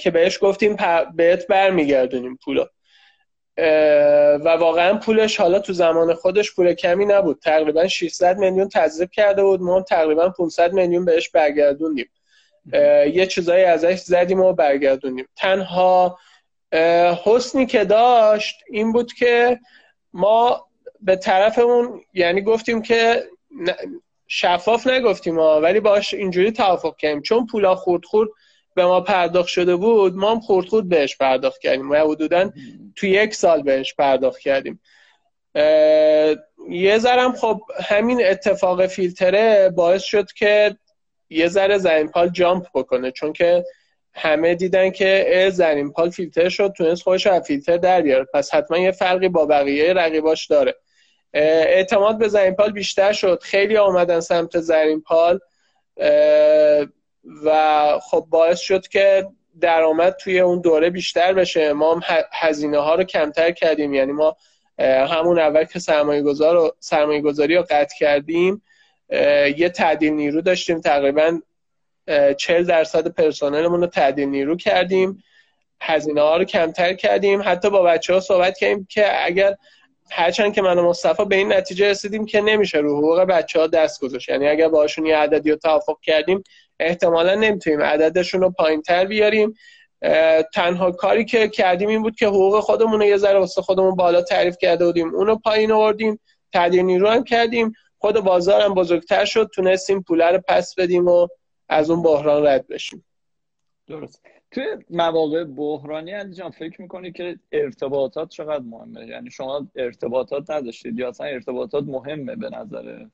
[0.00, 0.76] که بهش گفتیم
[1.16, 2.66] بهت برمیگردونیم پولا.
[4.44, 7.38] و واقعا پولش حالا تو زمان خودش پول کمی نبود.
[7.42, 9.60] تقریبا 600 میلیون تزریق کرده بود.
[9.60, 12.10] ما تقریبا 500 میلیون بهش برگردوندیم.
[13.12, 16.18] یه چیزایی ازش زدیم و برگردونیم تنها
[17.24, 19.60] حسنی که داشت این بود که
[20.12, 20.66] ما
[21.00, 23.24] به طرفمون یعنی گفتیم که
[24.28, 27.22] شفاف نگفتیم ها ولی باش اینجوری توافق کردیم.
[27.22, 28.28] چون پولا خورد خورد
[28.74, 31.90] به ما پرداخت شده بود ما هم خورد خورد بهش پرداخت کردیم.
[31.90, 32.50] و حدودا
[32.96, 34.80] تو یک سال بهش پرداخت کردیم.
[36.68, 40.76] یه ذرم خب همین اتفاق فیلتره باعث شد که
[41.30, 43.10] یه ذره زمین پال جامپ بکنه.
[43.10, 43.64] چون که
[44.14, 48.26] همه دیدن که زمین پال فیلتر شد تونست خودش از فیلتر در بیاره.
[48.34, 50.74] پس حتما یه فرقی با بقیه رقیباش داره.
[51.34, 53.42] اعتماد به زمین پال بیشتر شد.
[53.42, 55.40] خیلی آمدن سمت زمین پال.
[57.44, 59.28] و خب باعث شد که
[59.60, 61.72] درآمد توی اون دوره بیشتر بشه.
[61.72, 62.00] ما هم
[62.32, 63.94] هزینه ها رو کمتر کردیم.
[63.94, 64.36] یعنی ما
[64.78, 68.62] همون اول که سرمایه, گذار سرمایه گذاری رو قطع کردیم
[69.56, 70.80] یه تعدیل نیرو داشتیم.
[70.80, 71.40] تقریبا
[72.36, 75.22] 40 درصد پرسنلمون رو تعدیل نیرو کردیم.
[75.80, 77.42] هزینه ها رو کمتر کردیم.
[77.44, 79.56] حتی با بچه ها صحبت کردیم که اگر
[80.10, 83.66] هرچند که من و مصطفی به این نتیجه رسیدیم که نمیشه رو حقوق بچه ها
[83.66, 84.28] دست گذاشت.
[84.28, 86.42] یعنی اگر باشون یه عددی رو توافق کردیم
[86.82, 89.54] احتمالا نمی‌تونیم عددشون رو پایین تر بیاریم
[90.54, 94.22] تنها کاری که کردیم این بود که حقوق خودمون رو یه ذره واسه خودمون بالا
[94.22, 95.14] تعریف کرده بودیم.
[95.14, 96.20] اونو پایین آوردیم
[96.52, 97.72] تعدیل نیرو هم کردیم.
[97.98, 101.28] خود بازار هم بزرگتر شد تونستیم پول رو پس بدیم و
[101.68, 103.04] از اون بحران رد بشیم.
[103.86, 104.22] درست.
[104.50, 110.98] توی مواقع بحرانی علی جان فکر می‌کنی که ارتباطات چقدر مهمه؟ یعنی شما ارتباطات نداشتید
[110.98, 113.10] یا اصلا ارتباطات مهمه به نظره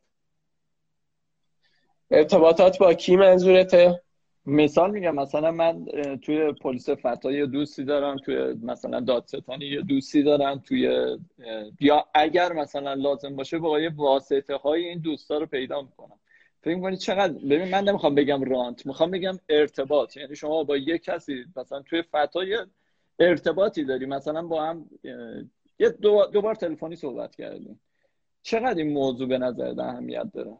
[2.10, 4.02] ارتباطات با کی منظورته؟
[4.46, 5.84] مثال میگم مثلا من
[6.22, 11.16] توی پلیس فتا یه دوستی دارم توی مثلا دادستانی یه دوستی دارم توی
[11.80, 16.18] یا اگر مثلا لازم باشه با یه واسطه های این دوستا رو پیدا می‌کنم.
[16.62, 20.16] فکر می‌کنی چقدر؟ ببین من نمی‌خوام بگم رانت می‌خوام بگم ارتباط.
[20.16, 22.58] یعنی شما با یه کسی مثلا توی فتا یه
[23.18, 24.06] ارتباطی داری.
[24.06, 24.90] مثلا با هم
[25.78, 27.80] یه دو, بار تلفنی صحبت کردیم.
[28.42, 30.58] چقدر این موضوع به نظر اهمیت داره؟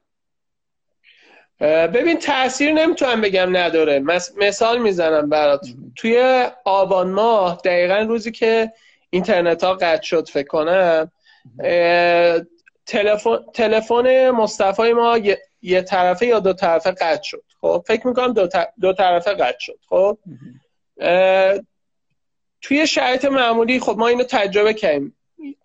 [1.61, 3.99] ببین تاثیر نمی‌تونم بگم نداره.
[4.37, 5.67] مثال می‌زنم برات
[5.97, 8.73] توی آبان ماه دقیقا روزی که
[9.11, 11.13] اینترنت ها قطع شد فکر کنم
[13.55, 15.19] تلفن مصطفی ما
[15.63, 17.45] یه طرفه یا دو طرفه قطع شد.
[17.61, 18.49] خب فکر می‌کنم دو,
[18.81, 19.79] دو طرفه قطع شد.
[19.89, 20.19] خب
[22.63, 25.15] توی شرایط معمولی خب ما اینو تجربه کردیم.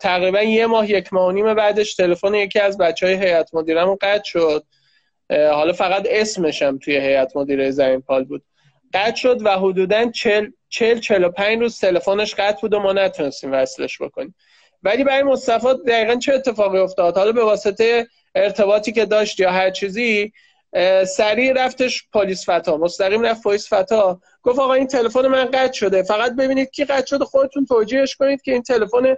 [0.00, 3.98] تقریبا یه ماه یک ماه و نیم بعدش تلفن یکی از بچه های هیئت مدیرمون
[4.00, 4.64] قطع شد.
[5.30, 8.42] حالا فقط اسمشم توی هیئت مدیره زمین پال بود.
[8.94, 14.02] قطع شد و حدودا 40 40 45 روز تلفنش قطع بود و ما نتونستیم وصلش
[14.02, 14.34] بکنیم.
[14.82, 19.70] ولی برای مصطفی دقیقا چه اتفاقی افتاد؟ حالا به واسطه ارتباطی که داشت یا هر
[19.70, 20.32] چیزی
[21.06, 26.02] سریع رفتش پلیس فتا مستقیم رفت پلیس فتا گفت آقا این تلفن من قطع شده.
[26.02, 29.14] فقط ببینید کی قطع شده خودتون توجیهش کنید که این تلفن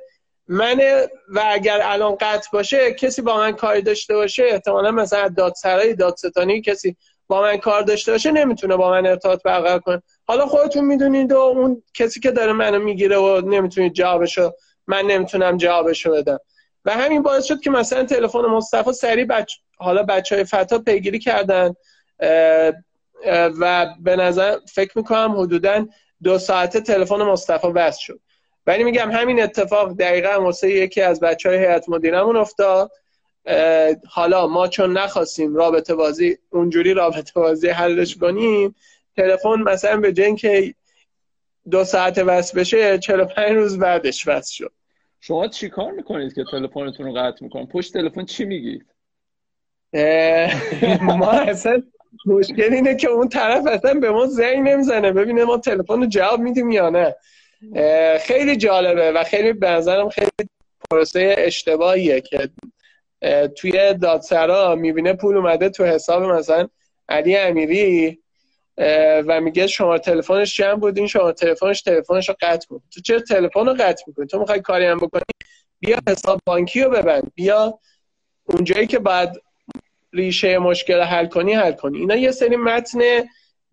[0.48, 5.94] منه و اگر الان قطع باشه کسی با من کاری داشته باشه احتمالا مثلا دادسرای
[5.94, 6.96] دادستانی کسی
[7.28, 10.02] با من کار داشته باشه نمی‌تونه با من ارتباط برقرار کنه.
[10.26, 14.52] حالا خودتون می‌دونید و اون کسی که داره منو می‌گیره و نمی‌تونید جوابشو
[14.86, 16.38] من نمی‌تونم جوابشو بدم.
[16.84, 19.52] و همین باعث شد که مثلا تلفن مصطفی سریع بچ...
[19.78, 21.74] حالا بچه های فتا پیگیری کردن
[23.60, 25.86] و به نظر فکر می‌کنم حدودا
[26.22, 28.20] دو ساعته تلفن مصطفی بس شد.
[28.66, 32.90] ولی میگم همین اتفاق دقیقا واسه یکی از بچه های هیئت مدیرمون افتاد.
[34.08, 38.74] حالا ما چون نخواستیم رابطه بازی اونجوری رابطه بازی حلش کنیم
[39.16, 40.74] تلفن مثلا به جن که
[41.70, 44.72] دو ساعت وصل بشه 45 روز بعدش وصل شد.
[45.20, 48.86] شما چی کار می‌کنید که تلفنتون رو قطع می‌کنید؟ پشت تلفن چی میگید؟
[51.02, 51.82] ما اصلا
[52.26, 55.12] مشکل اینه که اون طرف اصلا به ما زنگ نمی‌زنه.
[55.12, 57.14] ببینه ما تلفن رو جواب میدیم یا نه.
[58.20, 60.30] خیلی جالبه و خیلی به نظرم خیلی
[60.90, 62.50] پروسه اشتباهیه که
[63.56, 66.68] توی دادسرا می‌بینه پول اومده تو حساب مثلا
[67.08, 68.18] علی امیری
[69.26, 73.20] و میگه شما تلفنش چند بود این شما تلفنش تلفنش رو قطع کن تو چرا
[73.20, 75.22] تلفن رو قطع می‌کنی؟ تو می‌خوای کاری هم بکنی؟
[75.80, 77.32] بیا حساب بانکی رو ببند.
[77.34, 77.78] بیا
[78.44, 79.36] اونجایی که بعد
[80.12, 81.98] ریشه مشکل حل کنی حل کنی.
[81.98, 83.00] اینا یه سری متن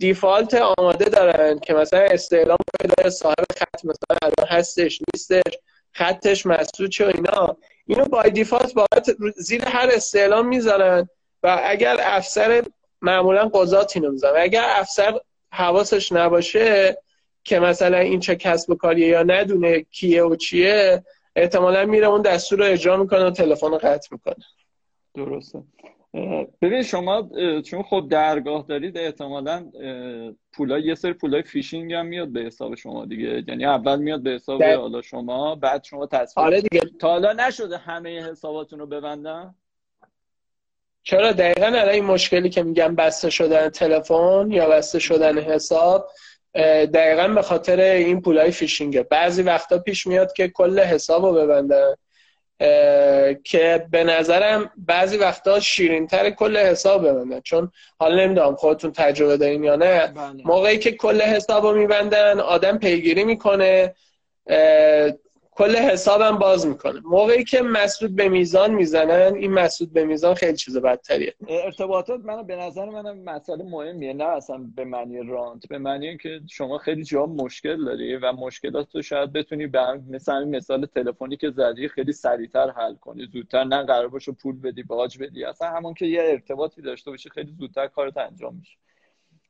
[0.03, 2.57] دیفالت آماده دارن که مثلا استعلام
[2.97, 5.57] داره صاحب خط مثلا الان هستش نیستش
[5.91, 7.57] خطش مسدود چه اینا.
[7.87, 11.09] اینو بای دیفالت باید زیر هر استعلام می‌ذارن
[11.43, 12.63] و اگر افسر
[13.01, 14.41] معمولا قضات اینو می‌ذارن.
[14.41, 15.19] اگر افسر
[15.51, 16.97] حواسش نباشه
[17.43, 21.03] که مثلا این چه کسب و کاریه یا ندونه کیه و چیه
[21.35, 24.45] احتمالا میره اون دستور رو اجرا می‌کنه و تلفن رو قطع می‌کنه.
[25.13, 25.63] درسته.
[26.61, 27.29] ببین شما
[27.61, 29.71] چون خب درگاه دارید احتمالا
[30.53, 33.43] پولای یه سری پولای فیشینگ هم میاد به حساب شما دیگه.
[33.47, 36.81] یعنی اول میاد به حساب حالا شما بعد شما تصمیم آره دیگه.
[36.99, 39.55] تا حالا نشده همه حساباتون رو ببندن؟
[41.03, 46.07] چرا دقیقا؟ الان این مشکلی که میگم بسته شدن تلفن یا بسته شدن حساب
[46.93, 49.03] دقیقا به خاطر این پولای فیشینگه.
[49.03, 51.93] بعضی وقتا پیش میاد که کل حساب رو ببندن.
[53.43, 57.39] که به نظرم بعضی وقتا شیرین تر کل حساب ببندن.
[57.39, 60.07] چون حالا نمی‌دونم خودتون تجربه دارین یا نه.
[60.07, 60.43] بله.
[60.45, 63.95] موقعی که کل حساب رو میبندن آدم پیگیری می‌کنه.
[65.55, 67.01] کل حسابم باز می‌کنه.
[67.05, 71.33] موقعی که مسعود به میزان می‌زنن این مسعود به میزان خیلی چیز بدتریه.
[71.47, 75.67] ارتباطات من به نظر من مسئله مهمیه نه اصلا به معنی رانت.
[75.67, 80.45] به معنی که شما خیلی جا مشکل داری و مشکلات رو شاید بتونی به مثلا
[80.45, 83.27] مثال تلفنی که زدی خیلی سریعتر حل کنی.
[83.33, 85.43] زودتر نه قرار باشه پول بدی باج بدی.
[85.43, 88.77] اصلا همون که یه ارتباطی داشته باشی خیلی زودتر کارت انجام میشه.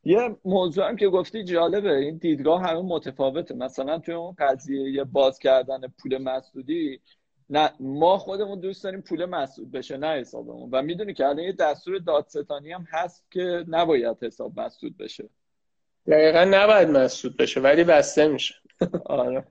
[0.03, 1.95] یه موضوع هم که گفتی جالبه.
[1.95, 3.55] این دیدگاه همه متفاوته.
[3.55, 7.01] مثلا توی اون قضیه باز کردن پول مسدودی
[7.49, 10.69] نه ما خودمون دوست داریم پول مسدود بشه نه حسابمون.
[10.71, 15.29] و می‌دونی که الان یه دستور دادستانی هم هست که نباید حساب مسدود بشه.
[16.07, 18.55] دقیقا نباید مسدود بشه ولی بسته میشه.
[19.05, 19.43] آره.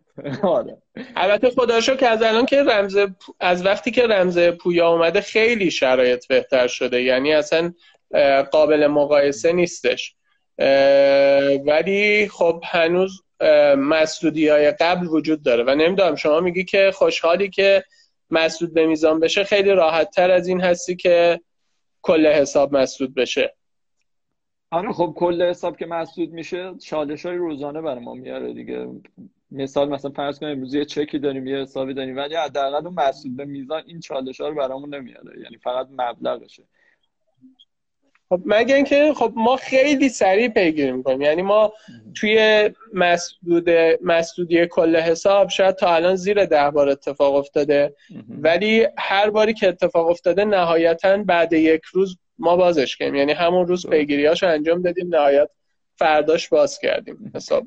[0.42, 0.82] آره.
[1.16, 2.96] البته خداشو که از الان که رمز
[3.40, 7.02] از وقتی که رمز پویا اومده خیلی شرایط بهتر شده.
[7.02, 7.72] یعنی اصلا
[8.52, 10.16] قابل مقایسه نیستش.
[11.66, 13.22] ولی خب هنوز
[13.78, 15.64] مسدودی های قبل وجود داره.
[15.64, 17.84] و نمی‌دونم شما میگی که خوشحالی که
[18.30, 19.44] مسدود به میزان بشه.
[19.44, 21.40] خیلی راحت تر از این هستی که
[22.02, 23.54] کل حساب مسدود بشه.
[24.70, 28.88] آره خب کل حساب که مسدود میشه چالش های روزانه برای ما میاره دیگه.
[29.50, 33.36] مثال مثلا فرض کنیم امروز یه چکی داریم یه حسابی داریم ولی حداقل اون مسدود
[33.36, 35.40] به میزان این چالش ها رو برامون نمیاره.
[35.40, 36.62] یعنی فقط مبلغشه.
[38.32, 41.20] خب مگه اینکه خب ما خیلی سریع پیگیری می‌کنیم.
[41.20, 41.72] یعنی ما
[42.14, 43.70] توی مسدود
[44.02, 47.94] مسدودی کل حساب شاید تا الان زیر ده بار اتفاق افتاده.
[48.28, 53.14] ولی هر باری که اتفاق افتاده نهایتا بعد یک روز ما بازش کردیم.
[53.14, 55.14] یعنی همون روز پیگیریاشو انجام دادیم.
[55.14, 55.48] نهایت
[55.96, 57.64] فرداش باز کردیم حساب.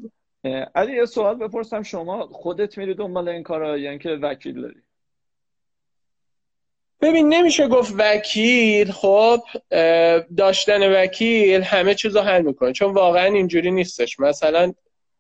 [0.76, 1.84] علی یه سوال بپرسم.
[1.84, 4.85] شما خودت میری دنبال این کارا یعنی که وکیل داری؟
[7.02, 8.92] ببین نمیشه گفت وکیل.
[8.92, 9.40] خب
[10.38, 14.20] داشتن وکیل همه چیز رو حل می‌کنه چون واقعا اینجوری نیستش.
[14.20, 14.74] مثلا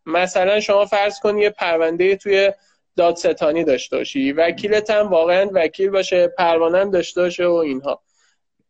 [0.05, 2.51] مثلا شما فرض کن یه پرونده توی
[2.95, 4.31] دادستانی داشته باشی.
[4.31, 8.01] وکیلت هم واقعا وکیل باشه پروانه داشته باشه و اینها.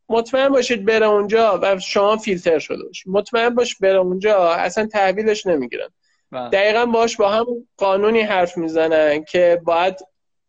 [0.09, 3.07] مطمئن باشید بره اونجا و شما فیلتر شده باشید.
[3.07, 5.89] مطمئن باش بره اونجا اصلا تحویلش نمی‌گیرن.
[6.31, 6.49] بله.
[6.49, 7.45] دقیقا باش با هم
[7.77, 9.95] قانونی حرف می‌زنن که باید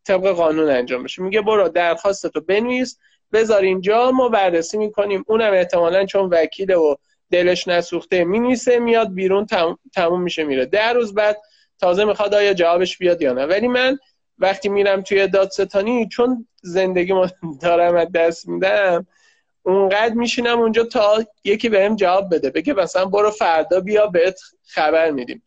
[0.07, 1.23] طبق قانون انجام بشه.
[1.23, 2.99] میگه برو درخواست تو بنویس
[3.33, 5.25] بذار اینجا ما بررسی می‌کنیم.
[5.29, 6.95] اونم احتمالا چون وکیله و
[7.31, 9.47] دلش نسوخته می‌نویسه میاد بیرون
[9.95, 10.67] تموم میشه میره.
[10.67, 11.37] در روز بعد
[11.81, 13.47] تازه می‌خواد آیا جوابش بیاد یا نه.
[13.47, 13.99] ولی من
[14.39, 17.27] وقتی میرم توی دادستانی چون زندگی ما
[17.63, 19.07] دارم از دست میدم
[19.63, 22.51] اونقدر میشینم اونجا تا یکی بهم جواب بده.
[22.51, 25.43] بگه مثلا برو فردا بیا بهت خبر میدیم.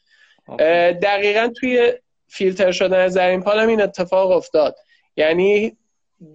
[1.02, 1.94] دقیقا توی
[2.30, 4.76] فیلتر شدن زرین پال هم این اتفاق افتاد.
[5.18, 5.78] یعنی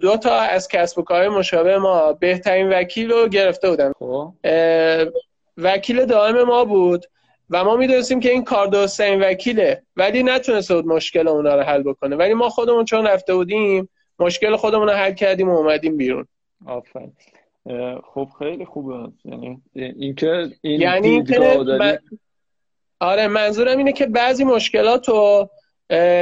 [0.00, 3.92] دو تا از کسب و کار مشابه ما بهترین وکیل رو گرفته بودن.
[3.98, 4.32] خب.
[5.56, 7.06] وکیل دائم ما بود
[7.50, 11.82] و ما می‌دونستیم که این کار این وکیله ولی نتونسته بود مشکل اونا رو حل
[11.82, 12.16] بکنه.
[12.16, 16.26] ولی ما خودمون چون رفته بودیم مشکل خودمون رو حل کردیم و اومدیم بیرون.
[16.66, 17.12] آفرین.
[18.14, 19.12] خب خیلی خوبه.
[19.24, 21.64] یعنی اینکه این یعنی اینکه
[23.00, 25.50] آره منظورم اینه که بعضی مشکلات رو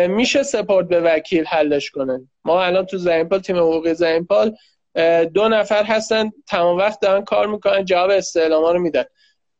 [0.08, 2.28] میشه سپورت به وکیل حلش کنه.
[2.44, 4.56] ما الان تو زینپال تیم حقوقی زینپال
[5.34, 9.04] دو نفر هستن تمام وقت دارن کار می‌کنن جواب استعلام رو میدن.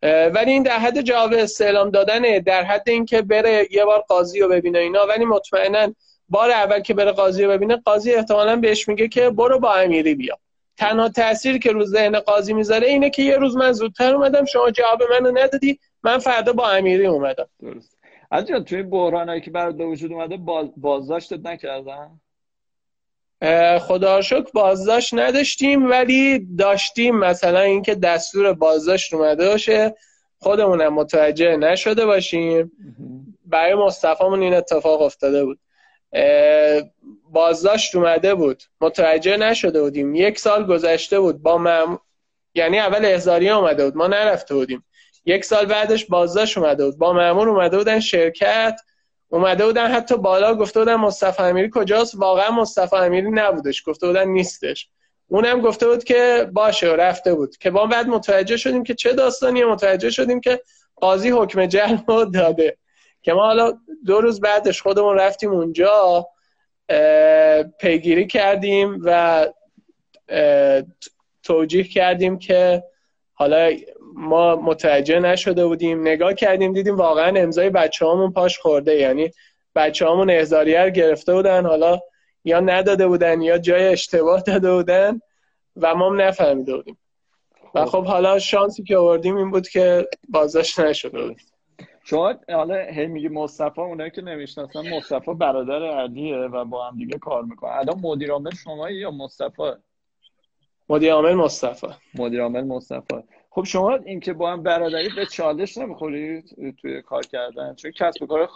[0.03, 4.49] ولی این در حد جواب استعلام دادنه در حد اینکه بره یه بار قاضی رو
[4.49, 5.07] ببینه اینا.
[5.07, 5.95] ولی مطمئنا
[6.29, 10.15] بار اول که بره قاضی رو ببینه قاضی احتمالا بهش میگه که برو با امیری
[10.15, 10.39] بیا.
[10.77, 14.71] تنها تاثیر که روز ذهن قاضی می‌ذاره اینه که یه روز من زودتر اومدم شما
[14.71, 17.49] جواب منو ندادی من فردا با امیری اومدم.
[18.33, 20.37] از توی بحران هایی که برات به وجود اومده
[20.77, 22.21] بازداشتت نکردن؟
[23.79, 27.17] خدا شکر بازداشت نداشتیم ولی داشتیم.
[27.19, 29.95] مثلا اینکه دستور بازداشت اومده باشه
[30.39, 32.73] خودمونم متوجه نشده باشیم.
[33.47, 35.59] برای مصطفامون این اتفاق افتاده بود.
[37.31, 38.63] بازداشت اومده بود.
[38.81, 40.15] متوجه نشده بودیم.
[40.15, 41.99] یک سال گذشته بود با مم...
[42.55, 43.97] یعنی اول احضاری اومده بود.
[43.97, 44.85] ما نرفته بودیم.
[45.25, 46.99] یک سال بعدش بازداشت اومده بود.
[46.99, 48.81] با مامور اومده بودن شرکت
[49.29, 53.83] اومده بودن حتی بالا گفته بودن مصطفی امیری کجاست؟ واقعا مصطفی امیری نبودش.
[53.83, 54.89] گفته بودن نیستش.
[55.29, 57.57] اونم گفته بود که باشه و رفته بود.
[57.57, 60.61] که با بعد متوجه شدیم که چه داستانی متوجه شدیم که
[60.97, 62.05] قاضی حکم جلب
[62.35, 62.77] داده.
[63.23, 66.29] که ما حالا دو روز بعدش خودمون رفتیم اونجا
[67.81, 69.47] پیگیری کردیم و
[71.43, 72.85] توجیه کردیم که
[73.33, 73.71] حالا
[74.15, 78.95] ما متوجه نشده بودیم نگاه کردیم دیدیم واقعا امضای بچه همون پاش خورده.
[78.95, 79.31] یعنی
[79.75, 81.99] بچه همون احضاریه گرفته بودن حالا
[82.45, 85.21] یا نداده بودن یا جای اشتباه داده بودن
[85.77, 86.99] و ما هم نفهمیده بودیم.
[87.75, 88.05] و خب.
[88.05, 91.41] حالا شانسی که آوردیم این بود که بازداشت نشده بود.
[92.05, 97.19] شما حالا هی میگی مصطفی اونایی که نمی‌شناسن مصطفی برادر علیه و با هم دیگه
[97.19, 99.73] کار می‌کنه الان مدیر عامل شما یا مصطفی؟
[100.89, 101.87] مدیر عامل مصطفی.
[102.15, 103.23] مدیر عامل مصطفی.
[103.55, 108.27] خب شما اینکه با هم برادری به چالش نمی‌خورید توی کار کردن؟ چون کسب و
[108.27, 108.47] کار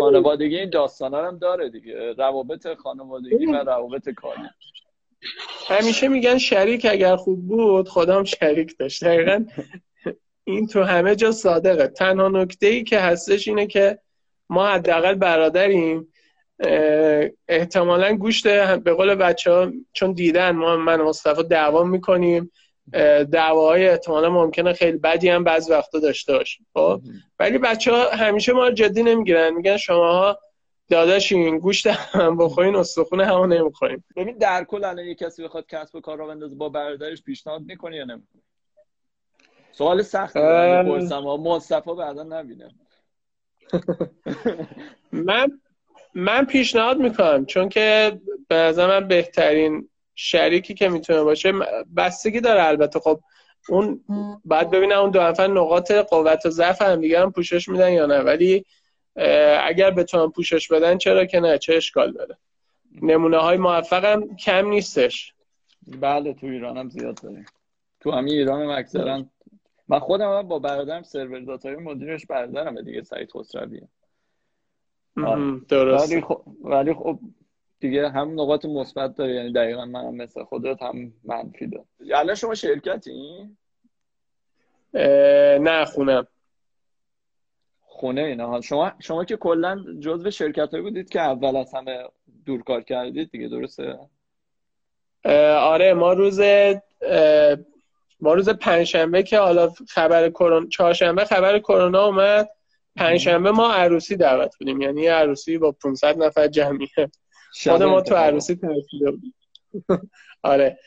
[0.00, 2.12] خانوادگی این داستانا هم داره دیگه.
[2.12, 4.40] روابط خانوادگی و روابط کاری.
[5.68, 9.04] همیشه میگن شریک اگر خوب بود خودم شریک داشت.
[9.04, 9.44] دقیقا
[10.44, 11.88] این تو همه جا صادقه.
[11.88, 13.98] تنها نکته ای که هستش اینه که
[14.48, 16.12] ما حداقل برادریم.
[17.48, 22.50] احتمالا گوشت به قول بچه ها چون دیدن ما من مصطفی دعوا می‌کنیم.
[23.32, 26.66] دعواهای احتمالا ممکنه خیلی بدی هم بعض وقتا داشته باشیم.
[26.74, 27.00] خب؟
[27.38, 29.54] ولی بچه ها همیشه ما جدی نمی‌گیرن.
[29.54, 30.38] میگن شماها
[30.88, 35.94] داداشین گوشت هم بخورین استخون همون نمی‌خوریم ببین در کل الان یه کسی بخواد کسب
[35.94, 38.42] و کار رو بندازه با برادرش پیشنهاد می‌کنه یا نمی‌کنه
[39.72, 42.74] سوال سخت بپرسم مصطفی بعدا نبینه.
[45.12, 45.60] من
[46.14, 51.52] من پیشنهاد می‌کنم چون که به نظر من بهترین شریکی که می‌تونه باشه
[51.96, 53.00] بستگی داره البته.
[53.00, 53.20] خب
[53.68, 54.00] اون
[54.44, 58.06] بعد ببینم اون دو نفر نقاط قوت و ضعف هم دیگه هم پوشش میدن یا
[58.06, 58.18] نه.
[58.18, 58.64] ولی
[59.64, 62.38] اگر بتونن پوشش بدن چرا که نه؟ چه اشکال داره؟
[63.02, 65.34] نمونه های موفق هم کم نیستش.
[65.86, 67.46] بله تو ایران هم زیاد داریم.
[68.00, 69.24] تو همین ایران هم اکثرا.
[69.88, 73.80] من خودم با برادرم سرور داتای مدیرش برادرم دیگه سعید خسروی
[75.16, 75.60] آره.
[75.68, 77.18] درست ولی خب ولی خب
[77.84, 82.34] دیگه هم نقاط مثبت داره یعنی دقیقا من هم مثل خودت هم منفی داره الان
[82.34, 83.48] شما شرکتی؟
[85.60, 86.26] نه خونم.
[87.80, 88.60] خونه اینا.
[88.60, 92.04] شما شما که کلا جزو شرکت هایی بودید که اول از همه
[92.46, 93.98] دورکار کردید دیگه درسته؟
[95.58, 96.40] آره ما روز
[98.20, 102.50] ما روز پنجشنبه که حالا خبر کرونا چهارشنبه خبر کرونا اومد.
[102.96, 104.80] پنجشنبه ما عروسی دعوت بودیم.
[104.80, 107.10] یعنی عروسی با 500 نفر جمعیه.
[107.62, 109.34] خود ما تو عروسی ترسیده بودیم.
[110.42, 110.78] آره.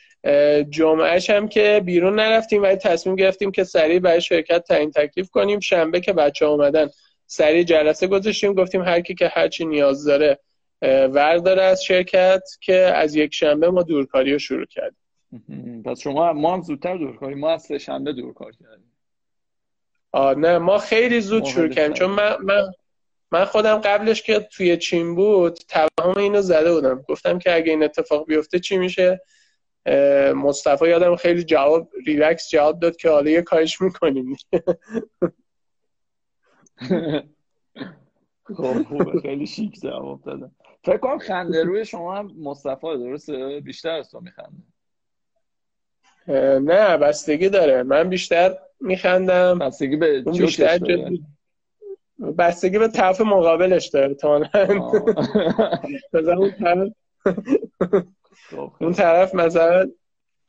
[0.70, 5.60] جمعهش هم که بیرون نرفتیم ولی تصمیم گرفتیم که سریع برای شرکت تعیین تکلیف کنیم.
[5.60, 6.90] شنبه که بچه اومدن
[7.26, 8.54] سریع جلسه گذاشتیم.
[8.54, 10.40] گفتیم هر کی که هرچی نیاز داره
[10.82, 15.00] ورداره از شرکت که از یک شنبه ما دورکاری رو شروع کردیم.
[15.86, 18.92] پس شما ما هم زودتر دورکاری ما از شنبه دورکار کردیم.
[20.12, 21.94] آه نه ما خیلی زود شروع کردیم.
[21.94, 22.72] چون من, من
[23.32, 27.06] من خودم قبلش که توی چین بود توهم اینو زده بودم.
[27.08, 29.22] گفتم که اگه این اتفاق بیفته چی میشه؟
[30.36, 34.36] مصطفی یادم خیلی جواب ریلکس جواب داد که حالا یه کارش می‌کنیم.
[38.44, 39.22] خب خوبه.
[39.22, 40.52] خیلی شیک جواب دادم.
[40.84, 44.64] فکر کنم خنده روی شما هم مصطفی درسته؟ بیشتر از تو میخنده.
[46.60, 47.84] نه بستگی داره.
[47.84, 49.60] من بیشتر میخندم.
[49.60, 50.78] بستگی به بیشتر
[52.38, 54.48] بستگی به طرف مقابلش داره تا اون
[56.52, 56.92] طرف
[58.50, 59.92] خب، اون طرف مثلا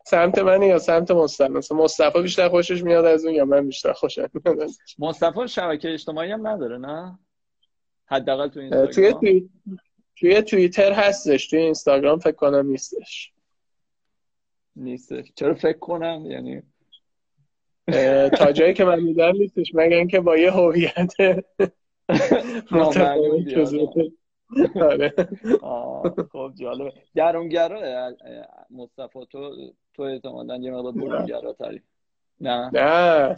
[0.04, 3.92] سمت من یا سمت مصطفی؟ مثلا مصطفی بیشتر خوشش میاد از اون یا من بیشتر
[3.92, 7.18] خوشم میاد مصطفی شبکه اجتماعی هم نداره نه؟
[8.06, 9.48] حداقل تو اینستاگرام توی توی
[10.16, 13.32] توی توییتر هستش توی اینستاگرام فکر کنم نیستش.
[14.76, 15.32] نیستش.
[15.34, 16.62] چرا فکر کنم؟ یعنی
[18.38, 21.12] تا جایی که من میدم نیستش مگر اینکه با یه هویت
[24.80, 25.14] آره.
[26.32, 26.92] خب جالبه.
[27.14, 28.10] گرونگرا
[28.70, 29.54] مصطفی تو
[29.94, 31.82] تو احتمالا یه مقدار برونگرا تری.
[32.40, 33.36] نه؟ نه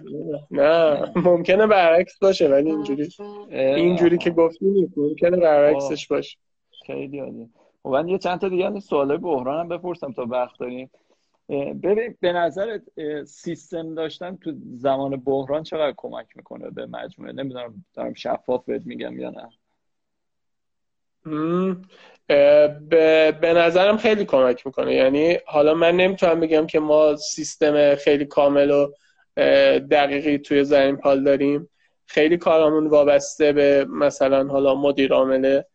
[0.50, 1.12] نه.
[1.16, 3.08] ممکنه برعکس باشه ولی اینجوری
[3.50, 4.98] اینجوری که گفتی نیست.
[4.98, 6.38] ممکنه برعکسش باشه.
[6.86, 7.48] خیلی عالی.
[7.84, 10.90] و من یه چند تا دیگه سوالای بحران هم بپرسم تا وقت داریم.
[11.82, 12.82] ببین به نظرت
[13.24, 19.20] سیستم داشتن تو زمان بحران چقدر کمک می‌کنه به مجموعه؟ نمی‌دونم دارم شفاف بهت میگم
[19.20, 19.48] یا نه.
[22.88, 24.94] به, به نظرم خیلی کمک می‌کنه.
[24.94, 28.92] یعنی حالا من نمی‌تونم بگم که ما سیستم خیلی کامل و
[29.78, 31.70] دقیقی توی زمین پال داریم.
[32.06, 35.66] خیلی کارامون وابسته به مثلا حالا مدیر عامله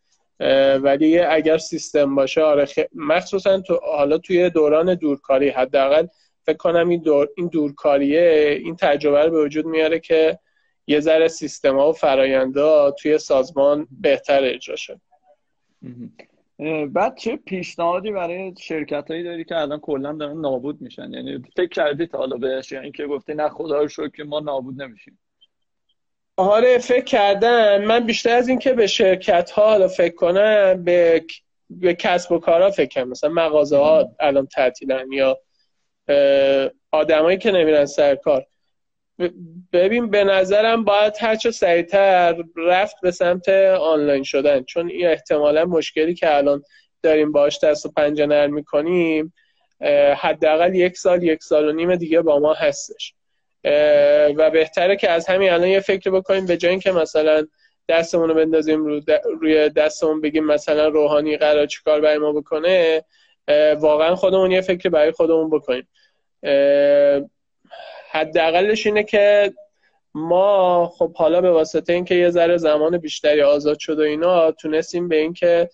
[0.82, 6.06] ولی اگر سیستم باشه آره مخصوصا تو حالا توی دوران دورکاری حداقل
[6.42, 10.38] فکر کنم این دور این دورکاریه این تجربه رو به وجود میاره که
[10.86, 15.00] یه ذره سیستم ها و فراینده توی سازمان بهتر اجرا شد
[16.92, 21.68] بعد چه پیشنهادی برای شرکت هایی داری که الان کلا دارن نابود میشن؟ یعنی فکر
[21.68, 25.18] کردی تا حالا بهش یعنی که گفتی نه خدا رو که ما نابود نمیشیم.
[26.38, 27.84] آره فکر کردم.
[27.84, 31.24] من بیشتر از این که به شرکت ها حالا فکر کنم به
[31.70, 35.38] به کسب و کارها فکر کنم مثلا مغازه ها الان تعطیلن یا
[36.92, 38.46] آدمایی که نمیرن سر کار.
[39.72, 43.48] ببین به نظرم باید هرچه سریعتر رفت به سمت
[43.80, 44.64] آنلاین شدن.
[44.64, 46.62] چون این احتمالا مشکلی که الان
[47.02, 49.34] داریم باش دست و پنجه نرم می‌کنیم
[50.16, 53.14] حداقل یک سال یک سال و نیم دیگه با ما هستش.
[54.36, 57.46] و بهتره که از همین الان یه فکر بکنیم به جای اینکه مثلا
[57.88, 59.00] دستمون رو بندازیم رو
[59.40, 63.04] روی دستمون بگیم مثلا روحانی قرار چیکار برای ما بکنه
[63.78, 65.88] واقعا خودمون یه فکر برای خودمون بکنیم.
[68.10, 69.52] حداقلش اینه که
[70.14, 75.08] ما خب حالا به واسطه اینکه یه ذره زمان بیشتری آزاد شد و اینا تونستیم
[75.08, 75.70] به اینکه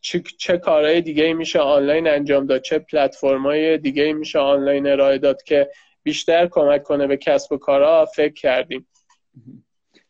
[0.00, 5.42] چه, چه کارهای دیگه میشه آنلاین انجام داد چه پلتفرم‌های دیگه میشه آنلاین ارائه داد
[5.42, 5.70] که
[6.04, 8.86] بیشتر کمک کنه به کسب و کارها فکر کردیم.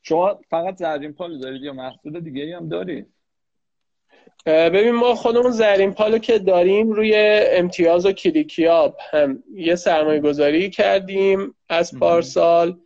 [0.03, 3.15] شما فقط زرین پالو دارید یا محصول دیگه هم دارید؟
[4.47, 7.15] ببین ما خودمون زرین پالو که داریم روی
[7.51, 12.79] امتیاز و کلیکیاب هم یه سرمایه گذاری کردیم از پارسال.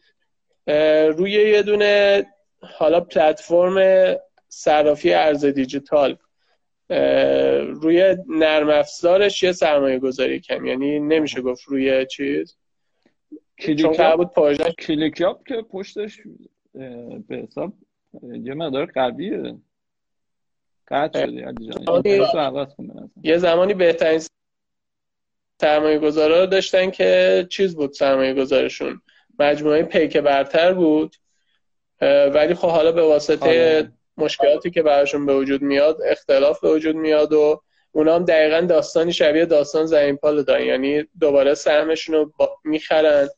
[1.16, 2.26] روی یه دونه
[2.60, 4.16] حالا پلتفرم
[4.48, 6.16] صرافی ارز دیجیتال.
[7.82, 10.66] روی نرم افزارش یه سرمایه گذاری کردیم.
[10.66, 12.57] یعنی نمیشه گفت روی چیز.
[13.58, 16.20] چون بود پروژه کلیکیاب که پشتش
[17.28, 17.72] به حساب
[18.22, 19.54] یه مقدار قویه.
[20.88, 22.66] قطع شده
[23.22, 24.20] یه زمانی بهترین
[25.60, 29.00] سرمایه گذارا رو داشتن که چیز بود سرمایه گذارشون
[29.38, 31.16] مجموعه پیک برتر بود.
[32.34, 33.92] ولی خب حالا به واسطه آره.
[34.16, 39.12] مشکلاتی که براشون به وجود میاد اختلاف به وجود میاد و اونا هم دقیقا داستانی
[39.12, 40.64] شبیه داستان زمین پال دارن.
[40.64, 42.32] یعنی دوباره سهمشون رو
[42.64, 43.28] می‌خرن.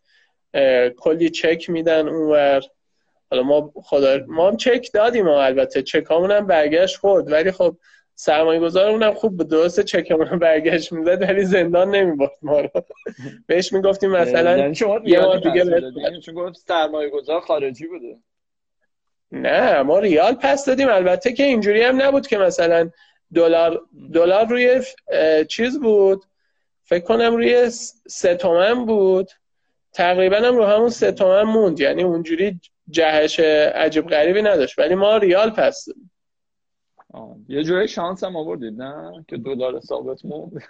[0.97, 2.63] کلی چک میدن اونور.
[3.31, 7.77] حالا ما خدا ما هم چک دادیم و البته چکامون هم برگشت خود ولی خب
[8.15, 12.69] سرمایه گذارمون هم خوب به درست چکمون هم برگشت می‌داد ولی زندان نمی‌برد ما رو.
[13.47, 18.17] بهش می‌گفتیم مثلا یعنی یه ما دیگه چون گفت سرمایه گذار خارجی بوده.
[19.33, 20.89] نه ما ریال پس دادیم.
[20.89, 22.91] البته که اینجوری هم نبود که مثلا
[23.35, 23.81] دلار
[24.15, 24.83] دلار روی
[25.49, 26.25] چیز بود؟
[26.85, 27.71] فکر کنم روی
[28.09, 29.31] سه تومن بود.
[29.93, 31.81] تقریبا هم رو همون سه تومن موند.
[31.81, 33.41] یعنی اونجوری جهش
[33.75, 34.79] عجیب غریبی نداشت.
[34.79, 35.89] ولی ما ریال پس
[37.49, 40.63] یه جوری شانس هم آوردید نه؟ که دلار ثابت موند.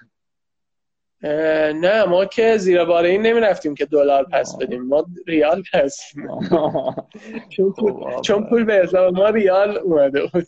[1.83, 4.83] نه ما که زیر بار این نمی رفتیم که دلار پس بدیم.
[4.83, 6.13] ما ریال پس
[7.77, 10.47] خب، چون پول به حساب ما ریال اومده بود.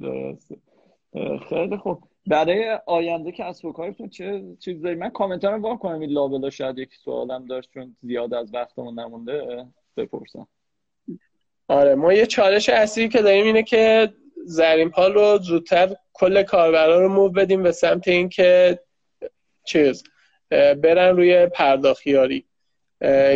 [0.00, 0.56] درسته.
[1.48, 2.07] خیلی خوب.
[2.28, 6.50] برای آینده کسب و کارتون چه چیز داری من کامنت رو وا کنم این لابلا
[6.50, 9.66] شاید یک سوالم داشت چون زیاد از وقتمون نمونده
[9.96, 10.48] بپرسم.
[11.68, 14.12] آره ما یه چالش اصلی که داریم اینه که
[14.44, 18.78] زرین پال رو زودتر کل کاربرا رو موو بدیم به سمت اینکه
[19.64, 20.04] چیز
[20.50, 22.44] برن روی پرداخیاری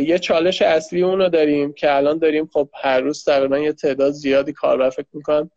[0.05, 4.12] یه چالش اصلی اون رو داریم که الان داریم خب هر روز تقریبا یه تعداد
[4.12, 5.51] زیادی کاربر فکر می‌کنم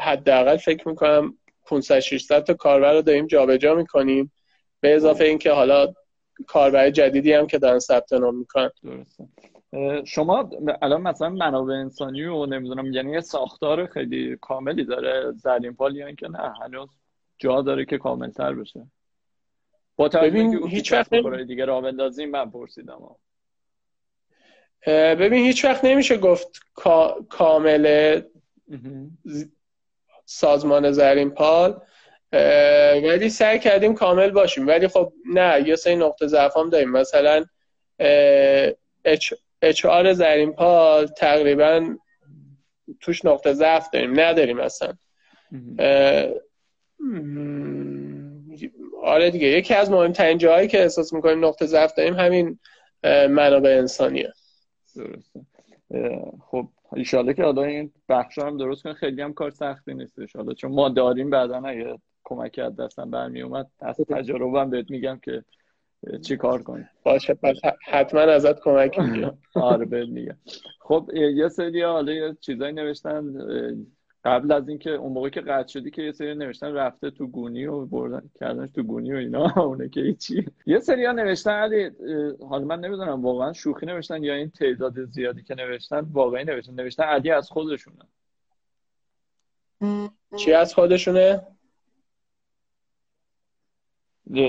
[0.00, 4.32] حداقل فکر می‌کنم 500 600 تا کاربر رو داریم جابجا می‌کنیم.
[4.80, 5.94] به اضافه اینکه حالا
[6.46, 8.70] کاربر جدیدی هم که دارن ثبت نام می‌کنن.
[10.04, 10.50] شما
[10.82, 16.06] الان مثلا منابع انسانی و نمی‌دونم یعنی یه ساختار خیلی کاملی داره زرین پال یا
[16.06, 16.88] اینکه نه هنوز
[17.38, 18.86] جا داره که کاملتر بشه.
[19.96, 21.14] با ببین هیچ وقت
[21.46, 23.16] دیگه راه بندازیم من پرسیدم.
[24.86, 26.60] ببین هیچ وقت نمیشه گفت
[27.28, 28.20] کامل
[30.24, 31.80] سازمان زرین پال
[33.02, 34.66] ولی سعی کردیم کامل باشیم.
[34.66, 36.90] ولی خب نه یه سری نقطه ضعف هم داریم.
[36.90, 37.44] مثلا
[39.62, 41.96] اچ آر زرین پال تقریبا
[43.00, 44.20] توش نقطه ضعف داریم.
[44.20, 44.92] نداریم اصلا.
[49.02, 49.46] آره دیگه.
[49.46, 52.58] یکی از مهمترین جاهایی که احساس می‌کنیم نقطه ضعف داریم همین
[53.28, 54.32] منابع انسانیه.
[54.96, 55.40] درسته.
[56.50, 60.36] خب ایشاله که حالا این بخش هم درست کنه خیلی هم کار سختی نیستش.
[60.36, 65.20] حالا چون ما داریم بعدا اگه کمکی از دستم برمی اومد از تجربه بهت میگم
[65.22, 65.44] که
[66.22, 69.38] چی کار کنی باشه پس حتما ازت کمک میگم.
[69.54, 70.36] آره بهت میگم.
[70.80, 73.34] خب یه سری حالا یه چیزایی نوشتن
[74.24, 77.66] قبل از اینکه اون موقع که قطع شدی که یه سری نوشتن رفته تو گونی
[77.66, 81.90] و بردن کردنش تو گونی و اینا اونه که چی یه سری ها نوشتن علی
[82.48, 86.74] حالا من نمی‌دونم واقعا شوخی نوشتن یا این تعداد زیادی که نوشتن واقعی نوشتن.
[86.74, 88.04] نوشتن علی از خودشونه.
[90.36, 91.46] چی از خودشونه؟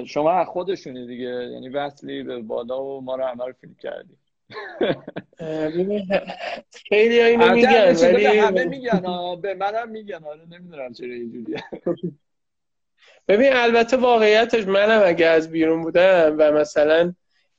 [0.06, 1.26] شما از خودشونی دیگه.
[1.26, 4.18] یعنی وصلی به بالا و ما رو همه رو فیلم کردی.
[6.90, 9.02] خیلی اینو میگن ولی همه میگن
[9.42, 11.64] به منم میگن آره نمی‌دونم چرا اینجوریه.
[13.28, 17.14] ببین البته واقعیتش منم اگه از بیرون بودم و مثلا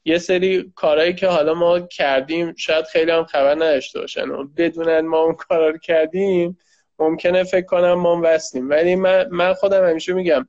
[0.04, 5.00] یه سری کارهایی که حالا ما کردیم شاید خیلی هم خبر نداشته باشن و بدونن
[5.00, 6.58] ما اون کارا رو کردیم
[6.98, 10.46] ممکنه فکر کنم ما وستیم ولی من, من خودم همیشه میگم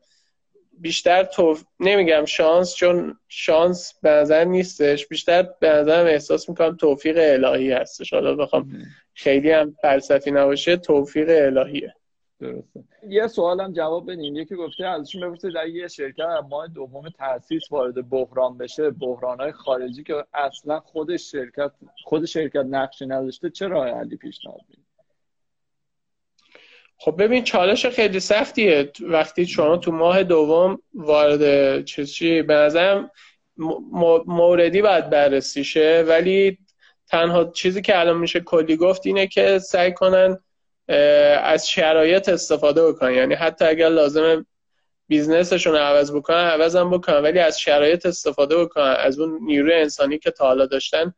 [0.80, 1.64] بیشتر توف...
[1.80, 5.08] نمیگم شانس چون شانس به نظر نیستش.
[5.08, 8.14] بیشتر به نظرم احساس می‌کنم توفیق الهی هستش.
[8.14, 8.72] حالا بخوام
[9.14, 11.94] خیلی هم فلسفی نباشه توفیق الهیه.
[12.40, 12.84] درسته.
[13.08, 14.36] یه سوالم جواب بدین.
[14.36, 18.92] یکی گفته ازشون بپرسید در یه شرکت ماه دوم تاسیس وارد بحران بشه
[19.40, 21.72] های خارجی که اصلا خود شرکت
[22.04, 24.62] خود شرکت نقشی نداشته چه راه حلی پیشنهاد
[27.00, 28.92] خب ببین چالش خیلی سختیه.
[29.02, 33.12] وقتی شما تو ماه دوم وارد چیزی به نظرم
[34.26, 36.06] موردی باید بررسی شه.
[36.08, 36.58] ولی
[37.08, 40.40] تنها چیزی که الان میشه کلی گفت اینه که سعی کنن
[41.44, 43.14] از شرایط استفاده بکنن.
[43.14, 44.46] یعنی حتی اگر لازمه
[45.08, 47.18] بیزنسشون رو عوض بکنن عوض هم بکنن.
[47.18, 48.96] ولی از شرایط استفاده بکنن.
[49.00, 51.14] از اون نیروی انسانی که تا حالا داشتن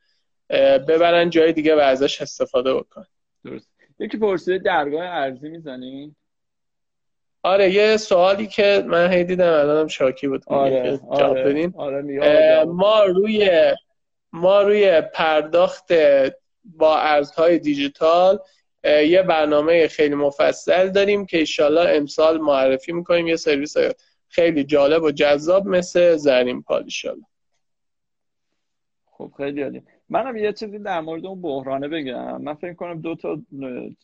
[0.88, 3.05] ببرن جای دیگه و ازش استفاده بکنن.
[3.45, 3.78] درست.
[3.99, 6.15] یکی پرسیده درگاه ارزی می‌زنی؟
[7.43, 10.43] آره یه سوالی که من هی دیدم الانم شاکی بود.
[10.47, 13.49] آره آره, آره ما روی
[14.31, 15.93] ما روی پرداخت
[16.63, 18.39] با ارزهای دیجیتال
[18.83, 23.27] یه برنامه خیلی مفصل داریم که ایشالا امسال معرفی می‌کنیم.
[23.27, 23.75] یه سرویس
[24.27, 27.21] خیلی جالب و جذاب مثل زرین پال ایشالا
[29.05, 29.81] خب خیلی عالی.
[30.10, 32.41] منم یه چیزی در مورد اون بحرانه بگم.
[32.41, 33.41] من فکر کنم دو تا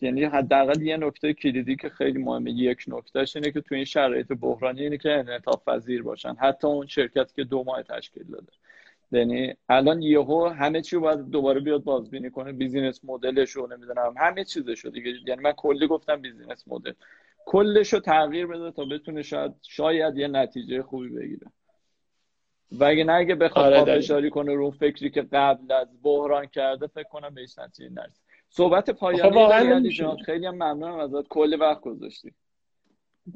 [0.01, 4.28] یعنی حداقل یه نکته کلیدی که خیلی مهمه یک نکتهش اینه که تو این شرایط
[4.28, 6.36] بحرانی اینه که انعطاف پذیر باشن.
[6.36, 8.51] حتی اون شرکتی که دو ماه تشکیل داده.
[9.12, 12.51] یعنی الان یهو همه چی باید دوباره بیاد بازبینی کنه.
[12.51, 15.12] business model ش رو نمی‌دونم همه چیزش رو دیگه.
[15.28, 16.91] یعنی من کلی گفتم business model.
[17.45, 21.47] کلش رو تغییر بده تا بتونه شاید شاید یه نتیجه خوبی بگیره.
[22.72, 27.09] و اگه نه اگه بخواد آره کنه رو فکری که قبل از بحران کرده فکر
[27.09, 28.22] کنم بهش نتیجه نرسه.
[28.49, 30.18] صحبت پایانی جان.
[30.18, 31.28] خیلی هم ممنونم ازت.
[31.30, 32.32] کل وقت گذاشتی.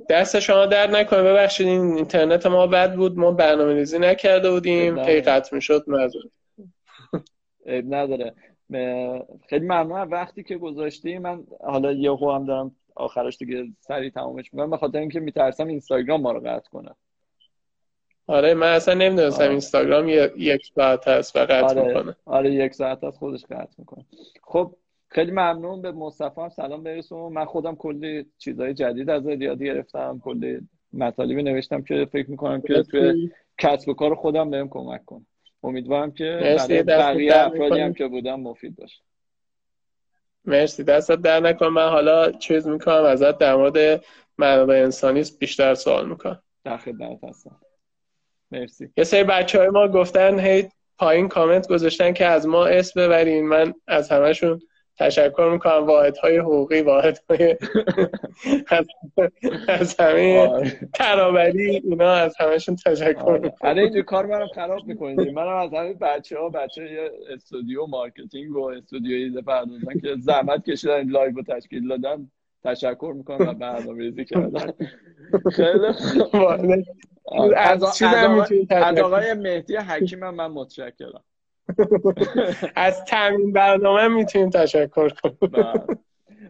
[0.10, 1.24] دست شما در نکنه.
[1.24, 3.18] ببخشید این اینترنت ما بد بود.
[3.18, 5.00] ما برنامه ریزی نکرده بودیم.
[5.00, 5.86] هی قطع می‌شد.
[7.68, 8.34] نداره.
[9.50, 10.12] خیلی ممنونم.
[10.12, 14.70] وقتی که گذاشتی من حالا یه هم دارم آخرش دیگه سریع تمامش می‌کنم.
[14.70, 16.92] به خاطر اینکه میترسم اینستاگرام ما رو قطع کنه.
[18.30, 19.52] آره من اصلا نمی‌دونستم آره.
[19.52, 21.88] اینستاگرام یک ساعت هست و قطع آره.
[21.88, 22.16] می‌کنه.
[22.26, 24.06] آره یک ساعت هست خودش قطع می‌کنه.
[24.44, 24.76] خب
[25.08, 26.50] خیلی ممنون به مصطفی هم.
[26.50, 30.22] سلام برسون من خودم کلی چیزهای جدید از یاد گرفتم.
[30.24, 30.60] کلی
[30.94, 35.26] مطالبی نوشتم که فکر می‌کنم که توی کسب و کار خودم بهم کمک کنه
[35.64, 36.58] امیدوارم که
[36.88, 39.02] بقیه افرادی هم که بودم مفید باشه.
[40.46, 41.68] مرسی دستت در نکن.
[41.68, 44.04] من حالا چیز می‌کنم ازت در مورد
[44.38, 46.44] منابع انسانی بیشتر سوال می‌کنم.
[46.64, 47.56] در خدمت هستم.
[48.52, 48.90] مرسی.
[48.98, 53.48] یه سری بچه های ما گفتن هی پایین کامنت گذاشتن که از ما اسم ببرین.
[53.48, 54.62] من از همشون
[54.98, 55.86] تشکر می‌کنم.
[55.88, 57.58] واحد های حقوقی واحد های
[58.78, 58.88] از,
[59.68, 60.72] از همه آره.
[60.94, 63.40] ترابری اینا از همشون تشکر آره.
[63.40, 63.78] می‌کنم.
[63.78, 65.20] اینجور کار منم خراب می‌کنید.
[65.20, 71.36] منم از همه بچه ها بچه استودیو مارکتینگ و استودیوی پردازن که زحمت کشیدن live
[71.36, 72.32] رو تشکیل دادن.
[72.64, 74.74] تشکر می‌کنم و برنامه ریزی کردن.
[75.56, 75.86] خیلی
[77.56, 78.02] از,
[78.70, 81.24] از آقای مهدی حکیم من متشکرم.
[82.76, 85.98] از تامین برنامه می‌تونیم تشکر کنیم بله.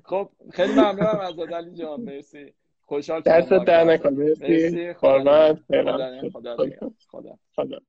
[0.03, 2.01] خب خیلی ممنونم از علی جان.
[2.01, 2.53] مرسی.
[2.81, 4.93] خوشحال دست در نکن مرسی.
[4.93, 5.57] خدا
[7.11, 7.79] خدا خدا.